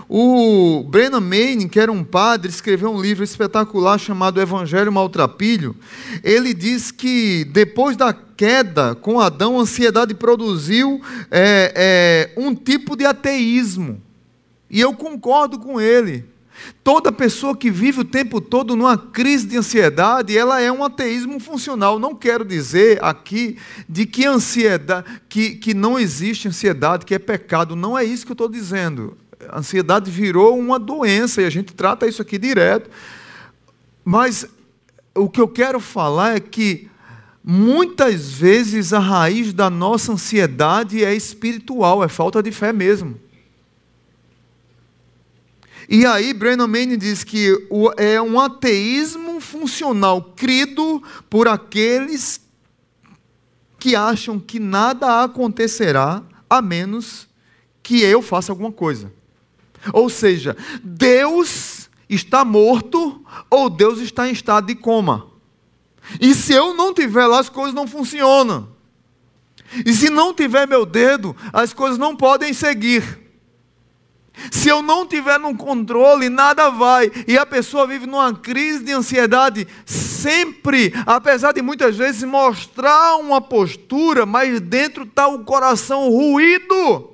O 0.10 0.84
Brennan 0.84 1.22
Manning, 1.22 1.68
que 1.68 1.80
era 1.80 1.92
um 1.92 2.03
padre, 2.03 2.50
escreveu 2.50 2.92
um 2.92 3.01
livro 3.01 3.24
espetacular 3.24 3.98
chamado 3.98 4.42
Evangelho 4.42 4.92
Maltrapilho. 4.92 5.75
Ele 6.24 6.53
diz 6.53 6.92
que 6.92 7.46
depois 7.46 7.96
da 7.96 8.13
queda 8.13 8.96
com 8.96 9.20
Adão, 9.20 9.58
a 9.58 9.63
ansiedade 9.63 10.13
produziu 10.13 11.01
é, 11.32 12.32
é, 12.36 12.39
um 12.39 12.53
tipo 12.53 12.96
de 12.96 13.06
ateísmo. 13.06 14.01
E 14.70 14.80
eu 14.80 14.94
concordo 14.94 15.60
com 15.60 15.80
ele. 15.80 16.25
Toda 16.84 17.12
pessoa 17.12 17.55
que 17.55 17.72
vive 17.72 18.01
o 18.01 18.05
tempo 18.05 18.41
todo 18.41 18.75
numa 18.75 18.98
crise 18.98 19.48
de 19.48 19.58
ansiedade, 19.58 20.38
ela 20.38 20.60
é 20.60 20.72
um 20.72 20.84
ateísmo 20.84 21.39
funcional. 21.39 21.98
Não 21.98 22.13
quero 22.13 22.43
dizer 22.43 23.03
aqui 23.03 23.58
de 23.88 24.05
que 24.05 24.25
ansiedade, 24.25 25.22
que, 25.29 25.55
que 25.55 25.74
não 25.74 25.98
existe 25.98 26.48
ansiedade, 26.48 27.05
que 27.05 27.15
é 27.15 27.20
pecado. 27.20 27.75
Não 27.75 27.98
é 27.98 28.03
isso 28.03 28.25
que 28.25 28.32
eu 28.32 28.36
estou 28.36 28.50
dizendo. 28.50 29.17
A 29.50 29.60
ansiedade 29.60 30.12
virou 30.12 30.58
uma 30.58 30.77
doença 30.77 31.41
e 31.41 31.46
a 31.46 31.50
gente 31.50 31.74
trata 31.74 32.08
isso 32.08 32.22
aqui 32.22 32.38
direto. 32.38 32.89
Mas 34.03 34.46
o 35.15 35.29
que 35.29 35.39
eu 35.39 35.48
quero 35.48 35.79
falar 35.79 36.36
é 36.36 36.39
que 36.39 36.89
muitas 37.43 38.32
vezes 38.32 38.93
a 38.93 39.00
raiz 39.00 39.53
da 39.53 39.70
nossa 39.70 40.12
ansiedade 40.12 41.03
é 41.03 41.13
espiritual, 41.13 42.03
é 42.03 42.08
falta 42.08 42.41
de 42.41 42.51
fé 42.51 42.74
mesmo. 42.74 43.23
E 45.90 46.06
aí, 46.06 46.34
Brennan 46.34 46.68
Manning 46.68 46.98
diz 46.98 47.24
que 47.24 47.50
é 47.98 48.22
um 48.22 48.40
ateísmo 48.40 49.40
funcional 49.40 50.34
crido 50.36 51.02
por 51.30 51.48
aqueles 51.48 52.42
que 53.80 53.96
acham 53.96 54.40
que 54.40 54.60
nada 54.60 55.24
acontecerá 55.24 56.24
a 56.50 56.62
menos 56.62 57.28
que 57.82 58.02
eu 58.02 58.22
faça 58.22 58.52
alguma 58.52 58.72
coisa. 58.72 59.12
Ou 59.92 60.10
seja, 60.10 60.56
Deus 60.82 61.90
está 62.08 62.46
morto 62.46 63.25
ou 63.50 63.70
Deus 63.70 64.00
está 64.00 64.30
em 64.30 64.32
estado 64.32 64.68
de 64.68 64.75
coma. 64.75 65.28
E 66.20 66.34
se 66.34 66.54
eu 66.54 66.74
não 66.74 66.94
tiver 66.94 67.25
lá, 67.25 67.40
as 67.40 67.50
coisas 67.50 67.74
não 67.74 67.88
funcionam. 67.88 68.70
E 69.86 69.94
se 69.94 70.10
não 70.10 70.34
tiver 70.34 70.68
meu 70.68 70.86
dedo, 70.86 71.36
as 71.52 71.74
coisas 71.74 71.98
não 71.98 72.16
podem 72.16 72.54
seguir. 72.54 73.23
Se 74.52 74.68
eu 74.68 74.82
não 74.82 75.06
tiver 75.06 75.40
no 75.40 75.56
controle, 75.56 76.30
nada 76.30 76.70
vai. 76.70 77.12
E 77.28 77.38
a 77.38 77.46
pessoa 77.46 77.88
vive 77.88 78.08
numa 78.08 78.34
crise 78.34 78.84
de 78.84 78.92
ansiedade 78.92 79.68
sempre, 79.86 80.94
apesar 81.06 81.52
de 81.52 81.62
muitas 81.62 81.96
vezes 81.96 82.24
mostrar 82.24 83.16
uma 83.18 83.40
postura, 83.40 84.25
mas 84.25 84.60
dentro 84.60 85.04
está 85.04 85.28
o 85.28 85.44
coração 85.44 86.10
ruído. 86.10 87.12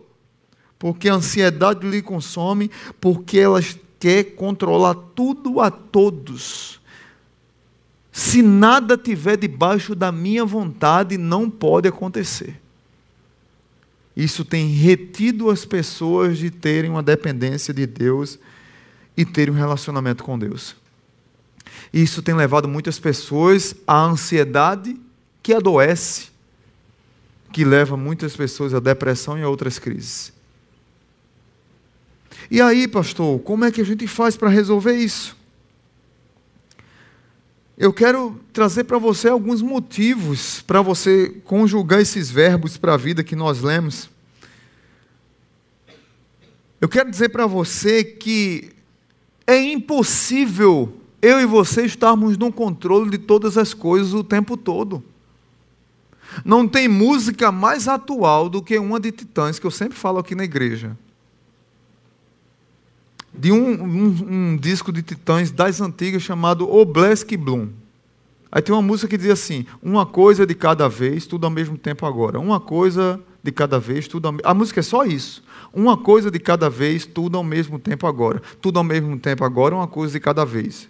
Porque 0.78 1.10
a 1.10 1.16
ansiedade 1.16 1.86
lhe 1.88 2.02
consome, 2.02 2.72
porque 3.02 3.38
ela 3.38 3.60
quer 4.00 4.24
controlar 4.36 4.96
tudo 5.14 5.60
a 5.60 5.70
todos. 5.70 6.80
Se 8.12 8.42
nada 8.42 8.98
tiver 8.98 9.38
debaixo 9.38 9.94
da 9.94 10.12
minha 10.12 10.46
vontade, 10.46 11.18
não 11.18 11.50
pode 11.50 11.88
acontecer. 11.88 12.60
Isso 14.20 14.44
tem 14.44 14.68
retido 14.68 15.50
as 15.50 15.64
pessoas 15.64 16.38
de 16.38 16.52
terem 16.52 16.92
uma 16.92 17.02
dependência 17.02 17.74
de 17.74 17.88
Deus 17.88 18.38
e 19.16 19.24
terem 19.24 19.54
um 19.54 19.58
relacionamento 19.58 20.26
com 20.26 20.38
Deus. 20.38 20.76
Isso 21.94 22.22
tem 22.22 22.36
levado 22.36 22.68
muitas 22.68 23.00
pessoas 23.00 23.74
à 23.88 24.04
ansiedade 24.04 25.00
que 25.42 25.54
adoece, 25.54 26.32
que 27.54 27.64
leva 27.64 27.96
muitas 27.96 28.36
pessoas 28.36 28.74
à 28.74 28.82
depressão 28.82 29.40
e 29.40 29.42
a 29.42 29.48
outras 29.48 29.80
crises. 29.80 30.34
E 32.52 32.62
aí, 32.62 32.90
pastor, 32.90 33.40
como 33.40 33.64
é 33.64 33.72
que 33.72 33.80
a 33.80 33.86
gente 33.86 34.06
faz 34.06 34.36
para 34.36 34.50
resolver 34.50 34.98
isso? 34.98 35.39
Eu 37.80 37.94
quero 37.94 38.38
trazer 38.52 38.84
para 38.84 38.98
você 38.98 39.30
alguns 39.30 39.62
motivos 39.62 40.62
para 40.62 40.82
você 40.82 41.30
conjugar 41.46 42.02
esses 42.02 42.30
verbos 42.30 42.76
para 42.76 42.96
a 42.96 42.98
vida 42.98 43.24
que 43.24 43.38
nós 43.38 43.62
lemos. 43.62 44.10
Eu 46.82 46.90
quero 46.90 47.10
dizer 47.10 47.30
para 47.30 47.48
você 47.48 48.04
que 48.04 48.74
é 49.48 49.58
impossível 49.64 50.94
eu 51.22 51.40
e 51.40 51.46
você 51.46 51.86
estarmos 51.86 52.38
no 52.38 52.52
controle 52.52 53.10
de 53.12 53.18
todas 53.18 53.58
as 53.58 53.74
coisas 53.74 54.14
o 54.14 54.26
tempo 54.26 54.58
todo. 54.58 55.02
Não 56.44 56.68
tem 56.68 56.90
música 56.90 57.50
mais 57.50 57.88
atual 57.88 58.50
do 58.50 58.62
que 58.62 58.78
uma 58.78 59.00
de 59.00 59.14
Titãs, 59.14 59.58
que 59.58 59.66
eu 59.66 59.72
sempre 59.72 59.98
falo 59.98 60.20
aqui 60.20 60.36
na 60.36 60.44
igreja 60.44 60.98
de 63.34 63.52
um, 63.52 63.84
um, 63.84 64.28
um, 64.30 64.58
disco 64.58 64.92
de 64.92 65.02
Titãs 65.02 65.52
das 65.52 65.82
antigas 65.82 66.22
chamado 66.22 66.70
Oblesk 66.70 67.36
Bloom. 67.38 67.70
Aí 68.52 68.62
tem 68.62 68.74
uma 68.74 68.82
música 68.82 69.08
que 69.08 69.18
diz 69.18 69.32
assim: 69.32 69.66
uma 69.82 70.06
coisa 70.06 70.46
de 70.46 70.56
cada 70.56 70.90
vez, 70.90 71.26
tudo 71.26 71.46
ao 71.46 71.52
mesmo 71.52 71.78
tempo 71.78 72.06
agora. 72.06 72.40
Uma 72.40 72.60
coisa 72.60 73.20
de 73.44 73.52
cada 73.52 73.80
vez, 73.80 74.08
tudo 74.08 74.28
ao... 74.28 74.36
A 74.44 74.54
música 74.54 74.80
é 74.80 74.84
só 74.84 75.06
isso. 75.06 75.44
Uma 75.74 75.96
coisa 75.96 76.32
de 76.32 76.40
cada 76.40 76.70
vez, 76.70 77.06
tudo 77.06 77.38
ao 77.38 77.44
mesmo 77.44 77.78
tempo 77.78 78.08
agora. 78.08 78.42
Tudo 78.60 78.80
ao 78.80 78.84
mesmo 78.84 79.18
tempo 79.20 79.44
agora, 79.44 79.76
uma 79.76 79.88
coisa 79.88 80.14
de 80.14 80.20
cada 80.20 80.44
vez. 80.44 80.90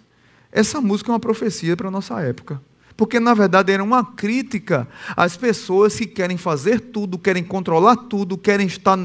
Essa 0.50 0.80
música 0.80 1.10
é 1.10 1.12
uma 1.12 1.20
profecia 1.20 1.76
para 1.76 1.88
a 1.88 1.90
nossa 1.90 2.20
época. 2.20 2.60
Porque, 2.96 3.20
na 3.20 3.32
verdade, 3.34 3.72
era 3.72 3.82
uma 3.82 4.04
crítica 4.04 4.88
às 5.16 5.36
pessoas 5.36 5.96
que 5.96 6.06
querem 6.06 6.36
fazer 6.36 6.80
tudo, 6.80 7.18
querem 7.18 7.42
controlar 7.42 7.96
tudo, 7.96 8.36
querem 8.36 8.66
estar 8.66 8.98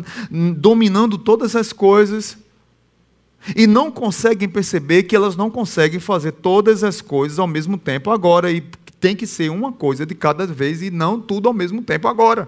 dominando 0.57 1.17
todas 1.17 1.55
as 1.55 1.71
coisas 1.71 2.37
e 3.55 3.67
não 3.67 3.91
conseguem 3.91 4.47
perceber 4.47 5.03
que 5.03 5.15
elas 5.15 5.35
não 5.35 5.51
conseguem 5.51 5.99
fazer 5.99 6.31
todas 6.31 6.83
as 6.83 7.01
coisas 7.01 7.39
ao 7.39 7.47
mesmo 7.47 7.77
tempo 7.77 8.09
agora 8.11 8.51
e 8.51 8.63
tem 8.99 9.15
que 9.15 9.27
ser 9.27 9.51
uma 9.51 9.71
coisa 9.71 10.05
de 10.05 10.15
cada 10.15 10.47
vez 10.47 10.81
e 10.81 10.89
não 10.89 11.19
tudo 11.19 11.47
ao 11.47 11.53
mesmo 11.53 11.81
tempo 11.81 12.07
agora. 12.07 12.47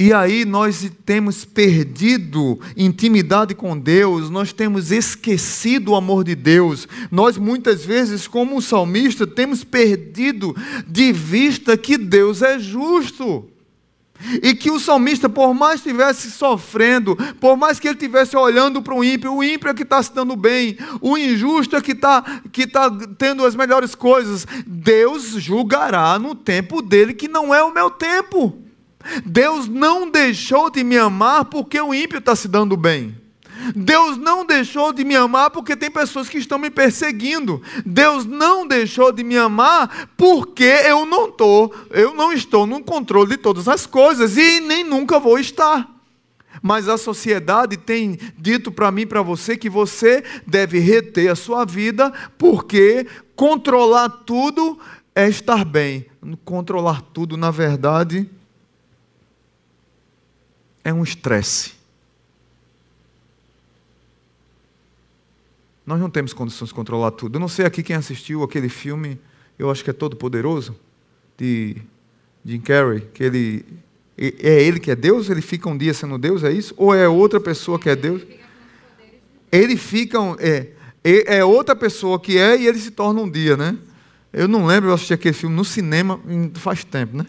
E 0.00 0.12
aí 0.12 0.44
nós 0.44 0.88
temos 1.04 1.44
perdido 1.44 2.60
intimidade 2.76 3.52
com 3.52 3.76
Deus, 3.76 4.30
nós 4.30 4.52
temos 4.52 4.92
esquecido 4.92 5.90
o 5.90 5.96
amor 5.96 6.22
de 6.22 6.36
Deus. 6.36 6.86
Nós 7.10 7.36
muitas 7.36 7.84
vezes, 7.84 8.28
como 8.28 8.56
o 8.56 8.62
salmista, 8.62 9.26
temos 9.26 9.64
perdido 9.64 10.54
de 10.86 11.12
vista 11.12 11.76
que 11.76 11.98
Deus 11.98 12.42
é 12.42 12.60
justo. 12.60 13.44
E 14.42 14.54
que 14.54 14.70
o 14.70 14.80
salmista, 14.80 15.28
por 15.28 15.54
mais 15.54 15.76
estivesse 15.76 16.30
sofrendo, 16.30 17.16
por 17.40 17.56
mais 17.56 17.78
que 17.78 17.86
ele 17.86 17.94
estivesse 17.94 18.36
olhando 18.36 18.82
para 18.82 18.94
o 18.94 19.04
ímpio, 19.04 19.34
o 19.34 19.44
ímpio 19.44 19.70
é 19.70 19.74
que 19.74 19.84
está 19.84 20.02
se 20.02 20.12
dando 20.12 20.34
bem, 20.34 20.76
o 21.00 21.16
injusto 21.16 21.76
é 21.76 21.80
que 21.80 21.92
está 21.92 22.40
que 22.50 22.66
tá 22.66 22.90
tendo 23.16 23.44
as 23.44 23.54
melhores 23.54 23.94
coisas, 23.94 24.46
Deus 24.66 25.24
julgará 25.36 26.18
no 26.18 26.34
tempo 26.34 26.82
dele, 26.82 27.14
que 27.14 27.28
não 27.28 27.54
é 27.54 27.62
o 27.62 27.72
meu 27.72 27.90
tempo. 27.90 28.58
Deus 29.24 29.68
não 29.68 30.10
deixou 30.10 30.70
de 30.70 30.82
me 30.82 30.98
amar 30.98 31.44
porque 31.44 31.80
o 31.80 31.94
ímpio 31.94 32.18
está 32.18 32.34
se 32.34 32.48
dando 32.48 32.76
bem. 32.76 33.27
Deus 33.74 34.16
não 34.16 34.44
deixou 34.44 34.92
de 34.92 35.04
me 35.04 35.16
amar 35.16 35.50
porque 35.50 35.76
tem 35.76 35.90
pessoas 35.90 36.28
que 36.28 36.38
estão 36.38 36.58
me 36.58 36.70
perseguindo. 36.70 37.62
Deus 37.84 38.24
não 38.24 38.66
deixou 38.66 39.12
de 39.12 39.24
me 39.24 39.36
amar 39.36 40.10
porque 40.16 40.64
eu 40.64 41.04
não 41.04 41.30
tô, 41.30 41.72
eu 41.90 42.14
não 42.14 42.32
estou 42.32 42.66
no 42.66 42.82
controle 42.82 43.30
de 43.30 43.36
todas 43.36 43.68
as 43.68 43.86
coisas 43.86 44.36
e 44.36 44.60
nem 44.60 44.84
nunca 44.84 45.18
vou 45.18 45.38
estar. 45.38 45.88
Mas 46.62 46.88
a 46.88 46.98
sociedade 46.98 47.76
tem 47.76 48.18
dito 48.36 48.72
para 48.72 48.90
mim 48.90 49.06
para 49.06 49.22
você 49.22 49.56
que 49.56 49.70
você 49.70 50.24
deve 50.46 50.78
reter 50.78 51.30
a 51.30 51.36
sua 51.36 51.64
vida 51.64 52.12
porque 52.36 53.06
controlar 53.36 54.08
tudo 54.08 54.78
é 55.14 55.28
estar 55.28 55.64
bem. 55.64 56.06
Controlar 56.44 57.00
tudo, 57.00 57.36
na 57.36 57.50
verdade, 57.50 58.28
é 60.84 60.92
um 60.92 61.02
estresse. 61.02 61.77
Nós 65.88 65.98
não 65.98 66.10
temos 66.10 66.34
condições 66.34 66.68
de 66.68 66.74
controlar 66.74 67.12
tudo. 67.12 67.36
Eu 67.36 67.40
não 67.40 67.48
sei 67.48 67.64
aqui 67.64 67.82
quem 67.82 67.96
assistiu 67.96 68.42
aquele 68.42 68.68
filme, 68.68 69.18
eu 69.58 69.70
acho 69.70 69.82
que 69.82 69.88
é 69.88 69.92
Todo 69.94 70.16
Poderoso, 70.16 70.76
de 71.38 71.78
Jim 72.44 72.60
Carrey, 72.60 73.08
que 73.14 73.24
ele 73.24 73.64
é 74.18 74.62
ele 74.62 74.80
que 74.80 74.90
é 74.90 74.94
Deus, 74.94 75.30
ele 75.30 75.40
fica 75.40 75.66
um 75.66 75.78
dia 75.78 75.94
sendo 75.94 76.18
Deus, 76.18 76.44
é 76.44 76.52
isso? 76.52 76.74
Ou 76.76 76.94
é 76.94 77.08
outra 77.08 77.40
pessoa 77.40 77.78
que 77.78 77.88
é 77.88 77.96
Deus? 77.96 78.20
Ele 79.50 79.78
fica 79.78 80.18
é, 80.38 80.72
é 81.02 81.42
outra 81.42 81.74
pessoa 81.74 82.20
que 82.20 82.36
é 82.36 82.60
e 82.60 82.66
ele 82.66 82.78
se 82.78 82.90
torna 82.90 83.22
um 83.22 83.30
dia, 83.30 83.56
né? 83.56 83.74
Eu 84.30 84.46
não 84.46 84.66
lembro, 84.66 84.90
eu 84.90 84.94
assisti 84.94 85.14
aquele 85.14 85.34
filme 85.34 85.56
no 85.56 85.64
cinema 85.64 86.20
faz 86.56 86.84
tempo, 86.84 87.16
né? 87.16 87.24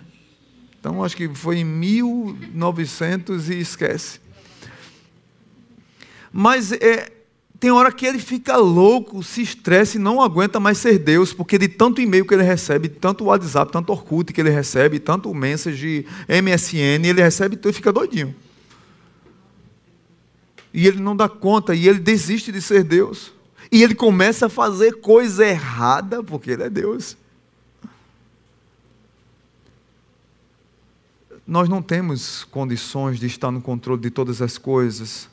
Então 0.77 1.01
acho 1.01 1.15
que 1.15 1.29
foi 1.29 1.59
em 1.59 1.63
1900 1.63 3.49
e 3.49 3.57
esquece. 3.61 4.19
Mas 6.33 6.73
é, 6.73 7.18
tem 7.59 7.71
hora 7.71 7.91
que 7.91 8.05
ele 8.05 8.19
fica 8.19 8.55
louco, 8.55 9.21
se 9.21 9.41
estressa 9.41 9.97
e 9.97 9.99
não 9.99 10.21
aguenta 10.21 10.61
mais 10.61 10.77
ser 10.77 10.97
Deus, 10.97 11.33
porque 11.33 11.57
de 11.57 11.67
tanto 11.67 11.99
e-mail 11.99 12.25
que 12.25 12.33
ele 12.33 12.43
recebe, 12.43 12.87
tanto 12.87 13.25
WhatsApp, 13.25 13.69
tanto 13.69 13.91
Orkut 13.91 14.31
que 14.31 14.39
ele 14.39 14.49
recebe, 14.49 14.97
tanto 14.97 15.33
message 15.33 16.05
MSN, 16.29 17.05
ele 17.05 17.21
recebe 17.21 17.57
tudo 17.57 17.71
e 17.71 17.75
fica 17.75 17.91
doidinho. 17.91 18.33
E 20.73 20.87
ele 20.87 21.01
não 21.01 21.17
dá 21.17 21.27
conta, 21.27 21.75
e 21.75 21.85
ele 21.85 21.99
desiste 21.99 22.49
de 22.49 22.61
ser 22.61 22.83
Deus. 22.83 23.33
E 23.69 23.83
ele 23.83 23.93
começa 23.93 24.45
a 24.45 24.49
fazer 24.49 24.93
coisa 25.01 25.45
errada, 25.45 26.23
porque 26.23 26.51
ele 26.51 26.63
é 26.63 26.69
Deus. 26.69 27.17
Nós 31.45 31.67
não 31.67 31.81
temos 31.81 32.45
condições 32.45 33.19
de 33.19 33.27
estar 33.27 33.51
no 33.51 33.59
controle 33.59 34.01
de 34.01 34.09
todas 34.09 34.41
as 34.41 34.57
coisas. 34.57 35.27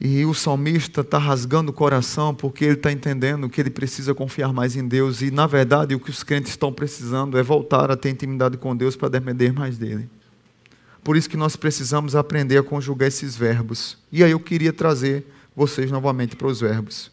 E 0.00 0.24
o 0.24 0.32
salmista 0.32 1.00
está 1.00 1.18
rasgando 1.18 1.70
o 1.70 1.74
coração 1.74 2.32
porque 2.32 2.64
ele 2.64 2.74
está 2.74 2.92
entendendo 2.92 3.48
que 3.48 3.60
ele 3.60 3.70
precisa 3.70 4.14
confiar 4.14 4.52
mais 4.52 4.76
em 4.76 4.86
Deus. 4.86 5.22
E, 5.22 5.30
na 5.30 5.46
verdade, 5.46 5.94
o 5.94 6.00
que 6.00 6.10
os 6.10 6.22
crentes 6.22 6.52
estão 6.52 6.72
precisando 6.72 7.36
é 7.36 7.42
voltar 7.42 7.90
a 7.90 7.96
ter 7.96 8.10
intimidade 8.10 8.56
com 8.56 8.76
Deus 8.76 8.94
para 8.94 9.08
depender 9.08 9.52
mais 9.52 9.76
dele. 9.76 10.08
Por 11.02 11.16
isso 11.16 11.28
que 11.28 11.36
nós 11.36 11.56
precisamos 11.56 12.14
aprender 12.14 12.58
a 12.58 12.62
conjugar 12.62 13.08
esses 13.08 13.36
verbos. 13.36 13.98
E 14.12 14.22
aí 14.22 14.30
eu 14.30 14.38
queria 14.38 14.72
trazer 14.72 15.26
vocês 15.56 15.90
novamente 15.90 16.36
para 16.36 16.46
os 16.46 16.60
verbos. 16.60 17.10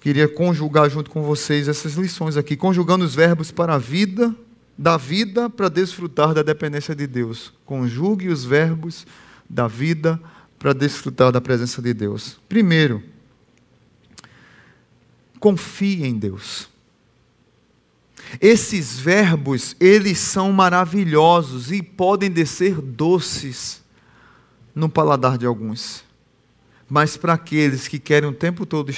Queria 0.00 0.26
conjugar 0.26 0.88
junto 0.88 1.10
com 1.10 1.22
vocês 1.22 1.68
essas 1.68 1.94
lições 1.94 2.36
aqui, 2.36 2.56
conjugando 2.56 3.04
os 3.04 3.14
verbos 3.14 3.50
para 3.50 3.74
a 3.74 3.78
vida, 3.78 4.34
da 4.76 4.96
vida 4.96 5.50
para 5.50 5.68
desfrutar 5.68 6.32
da 6.32 6.42
dependência 6.42 6.94
de 6.94 7.06
Deus. 7.06 7.52
Conjugue 7.66 8.28
os 8.28 8.44
verbos 8.44 9.06
da 9.48 9.68
vida 9.68 10.18
para 10.18 10.32
para 10.62 10.72
desfrutar 10.72 11.32
da 11.32 11.40
presença 11.40 11.82
de 11.82 11.92
Deus? 11.92 12.38
Primeiro, 12.48 13.02
confie 15.40 16.04
em 16.04 16.16
Deus. 16.16 16.70
Esses 18.40 18.96
verbos, 18.96 19.74
eles 19.80 20.18
são 20.20 20.52
maravilhosos 20.52 21.72
e 21.72 21.82
podem 21.82 22.30
descer 22.30 22.80
doces 22.80 23.82
no 24.72 24.88
paladar 24.88 25.36
de 25.36 25.46
alguns. 25.46 26.04
Mas 26.88 27.16
para 27.16 27.32
aqueles 27.32 27.88
que 27.88 27.98
querem 27.98 28.28
o 28.28 28.32
tempo 28.32 28.64
todo 28.64 28.88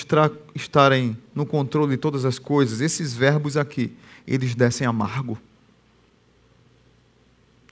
estarem 0.54 1.16
no 1.34 1.46
controle 1.46 1.92
de 1.92 1.96
todas 1.96 2.26
as 2.26 2.38
coisas, 2.38 2.82
esses 2.82 3.14
verbos 3.14 3.56
aqui, 3.56 3.96
eles 4.26 4.54
descem 4.54 4.86
amargo. 4.86 5.38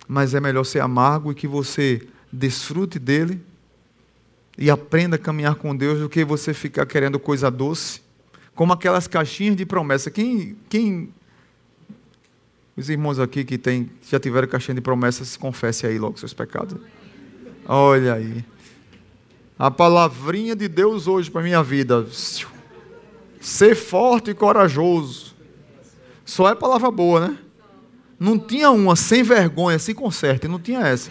Mas 0.09 0.33
é 0.33 0.41
melhor 0.41 0.65
ser 0.65 0.81
amargo 0.81 1.31
e 1.31 1.35
que 1.35 1.47
você 1.47 2.09
desfrute 2.33 2.99
dele 2.99 3.52
e 4.57 4.71
aprenda 4.71 5.17
a 5.17 5.19
caminhar 5.19 5.55
com 5.55 5.75
Deus 5.75 6.01
do 6.01 6.09
que 6.09 6.25
você 6.25 6.53
ficar 6.53 6.87
querendo 6.87 7.19
coisa 7.19 7.51
doce, 7.51 8.01
como 8.55 8.73
aquelas 8.73 9.07
caixinhas 9.07 9.57
de 9.57 9.65
promessa. 9.65 10.11
Quem, 10.11 10.57
quem 10.69 11.13
os 12.77 12.89
irmãos 12.89 13.19
aqui 13.19 13.45
que 13.45 13.59
tem, 13.59 13.91
já 14.09 14.19
tiveram 14.19 14.49
caixinha 14.49 14.75
de 14.75 14.81
promessas, 14.81 15.29
se 15.29 15.39
confesse 15.39 15.87
aí 15.87 15.99
logo 15.99 16.19
seus 16.19 16.33
pecados. 16.33 16.79
Olha 17.67 18.15
aí. 18.15 18.45
A 19.59 19.71
palavrinha 19.71 20.57
de 20.57 20.69
Deus 20.69 21.07
hoje 21.07 21.31
para 21.31 21.43
minha 21.43 21.63
vida. 21.63 22.07
Ser 23.41 23.75
forte 23.75 24.31
e 24.31 24.35
corajoso. 24.35 25.35
Só 26.25 26.49
é 26.49 26.55
palavra 26.55 26.91
boa, 26.91 27.29
né? 27.29 27.39
Não 28.19 28.39
tinha 28.39 28.71
uma 28.71 28.97
sem 28.97 29.23
vergonha, 29.23 29.79
se 29.79 29.95
conserte. 29.95 30.49
Não 30.49 30.59
tinha 30.59 30.81
essa. 30.81 31.11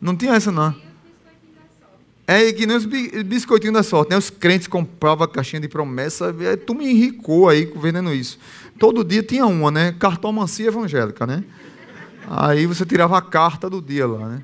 Não 0.00 0.14
tinha 0.14 0.34
essa, 0.34 0.52
não. 0.52 0.74
É 2.26 2.52
que 2.52 2.66
nem 2.66 2.76
os 2.76 2.84
biscoitinhos 2.84 3.74
da 3.74 3.82
sorte, 3.84 4.10
né? 4.10 4.16
Os 4.16 4.30
crentes 4.30 4.66
compravam 4.66 5.24
a 5.24 5.28
caixinha 5.28 5.60
de 5.60 5.68
promessa, 5.68 6.34
é, 6.40 6.56
tu 6.56 6.74
me 6.74 6.90
enricou 6.90 7.48
aí 7.48 7.72
vendendo 7.76 8.12
isso. 8.12 8.38
Todo 8.80 9.04
dia 9.04 9.22
tinha 9.22 9.46
uma, 9.46 9.70
né? 9.70 9.94
Cartomancia 9.96 10.66
evangélica, 10.66 11.24
né? 11.24 11.44
Aí 12.28 12.66
você 12.66 12.84
tirava 12.84 13.16
a 13.16 13.22
carta 13.22 13.70
do 13.70 13.80
dia 13.80 14.06
lá, 14.06 14.28
né? 14.28 14.42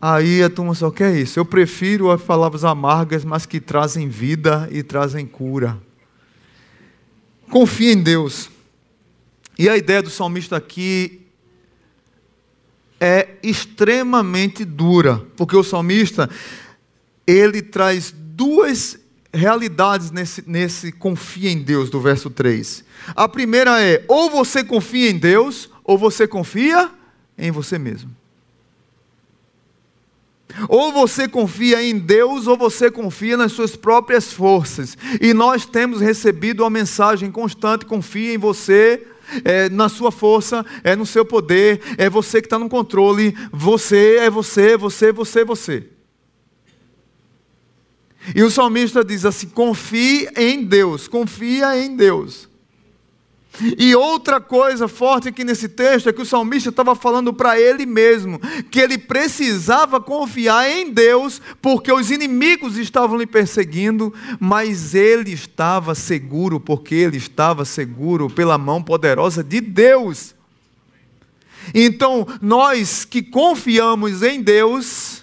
Aí 0.00 0.42
a 0.42 0.48
turma 0.48 0.74
só 0.74 0.90
quer 0.90 1.14
isso. 1.14 1.38
Eu 1.38 1.44
prefiro 1.44 2.10
as 2.10 2.22
palavras 2.22 2.64
amargas, 2.64 3.22
mas 3.22 3.44
que 3.44 3.60
trazem 3.60 4.08
vida 4.08 4.66
e 4.72 4.82
trazem 4.82 5.26
cura. 5.26 5.76
Confie 7.50 7.92
em 7.92 8.02
Deus. 8.02 8.48
E 9.58 9.68
a 9.68 9.76
ideia 9.76 10.02
do 10.02 10.08
salmista 10.08 10.56
aqui 10.56 11.19
é 13.00 13.28
extremamente 13.42 14.64
dura, 14.64 15.24
porque 15.36 15.56
o 15.56 15.64
salmista 15.64 16.28
ele 17.26 17.62
traz 17.62 18.12
duas 18.14 18.98
realidades 19.32 20.10
nesse, 20.10 20.44
nesse 20.46 20.92
confia 20.92 21.50
em 21.50 21.62
Deus 21.62 21.88
do 21.88 22.00
verso 22.00 22.28
3. 22.28 22.84
A 23.16 23.28
primeira 23.28 23.82
é: 23.82 24.04
ou 24.06 24.28
você 24.30 24.62
confia 24.62 25.10
em 25.10 25.18
Deus, 25.18 25.70
ou 25.82 25.96
você 25.96 26.26
confia 26.26 26.90
em 27.38 27.50
você 27.50 27.78
mesmo. 27.78 28.10
Ou 30.68 30.92
você 30.92 31.28
confia 31.28 31.82
em 31.82 31.96
Deus, 31.96 32.46
ou 32.46 32.56
você 32.56 32.90
confia 32.90 33.36
nas 33.36 33.52
suas 33.52 33.76
próprias 33.76 34.32
forças. 34.32 34.98
E 35.20 35.32
nós 35.32 35.64
temos 35.64 36.00
recebido 36.00 36.64
uma 36.64 36.70
mensagem 36.70 37.30
constante: 37.30 37.86
confia 37.86 38.34
em 38.34 38.38
você, 38.38 39.06
é 39.44 39.68
na 39.68 39.88
sua 39.88 40.10
força, 40.10 40.64
é 40.84 40.94
no 40.94 41.06
seu 41.06 41.24
poder, 41.24 41.80
é 41.96 42.10
você 42.10 42.40
que 42.40 42.46
está 42.46 42.58
no 42.58 42.68
controle, 42.68 43.34
você 43.52 44.16
é 44.18 44.30
você, 44.30 44.76
você, 44.76 45.12
você, 45.12 45.44
você. 45.44 45.88
E 48.34 48.42
o 48.42 48.50
salmista 48.50 49.04
diz 49.04 49.24
assim: 49.24 49.48
confie 49.48 50.28
em 50.36 50.64
Deus, 50.64 51.08
confia 51.08 51.78
em 51.78 51.96
Deus. 51.96 52.49
E 53.76 53.94
outra 53.94 54.40
coisa 54.40 54.86
forte 54.88 55.28
aqui 55.28 55.44
nesse 55.44 55.68
texto 55.68 56.08
é 56.08 56.12
que 56.12 56.22
o 56.22 56.26
salmista 56.26 56.70
estava 56.70 56.94
falando 56.94 57.32
para 57.32 57.60
ele 57.60 57.84
mesmo 57.84 58.40
que 58.70 58.80
ele 58.80 58.96
precisava 58.96 60.00
confiar 60.00 60.70
em 60.70 60.90
Deus, 60.90 61.42
porque 61.60 61.92
os 61.92 62.10
inimigos 62.10 62.78
estavam 62.78 63.18
lhe 63.18 63.26
perseguindo, 63.26 64.14
mas 64.38 64.94
ele 64.94 65.32
estava 65.32 65.94
seguro, 65.94 66.60
porque 66.60 66.94
ele 66.94 67.16
estava 67.16 67.64
seguro 67.64 68.30
pela 68.30 68.56
mão 68.56 68.82
poderosa 68.82 69.42
de 69.42 69.60
Deus. 69.60 70.34
Então, 71.74 72.26
nós 72.40 73.04
que 73.04 73.22
confiamos 73.22 74.22
em 74.22 74.40
Deus, 74.40 75.19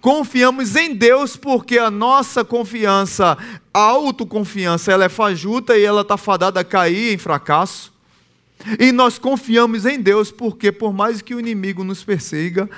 confiamos 0.00 0.76
em 0.76 0.94
Deus 0.94 1.36
porque 1.36 1.78
a 1.78 1.90
nossa 1.90 2.44
confiança, 2.44 3.36
a 3.72 3.78
autoconfiança, 3.80 4.92
ela 4.92 5.04
é 5.04 5.08
fajuta 5.08 5.76
e 5.76 5.84
ela 5.84 6.02
está 6.02 6.16
fadada 6.16 6.60
a 6.60 6.64
cair 6.64 7.14
em 7.14 7.18
fracasso. 7.18 7.92
E 8.78 8.90
nós 8.92 9.18
confiamos 9.18 9.86
em 9.86 10.00
Deus 10.00 10.30
porque, 10.30 10.72
por 10.72 10.92
mais 10.92 11.22
que 11.22 11.34
o 11.34 11.40
inimigo 11.40 11.84
nos 11.84 12.02
persiga 12.02 12.68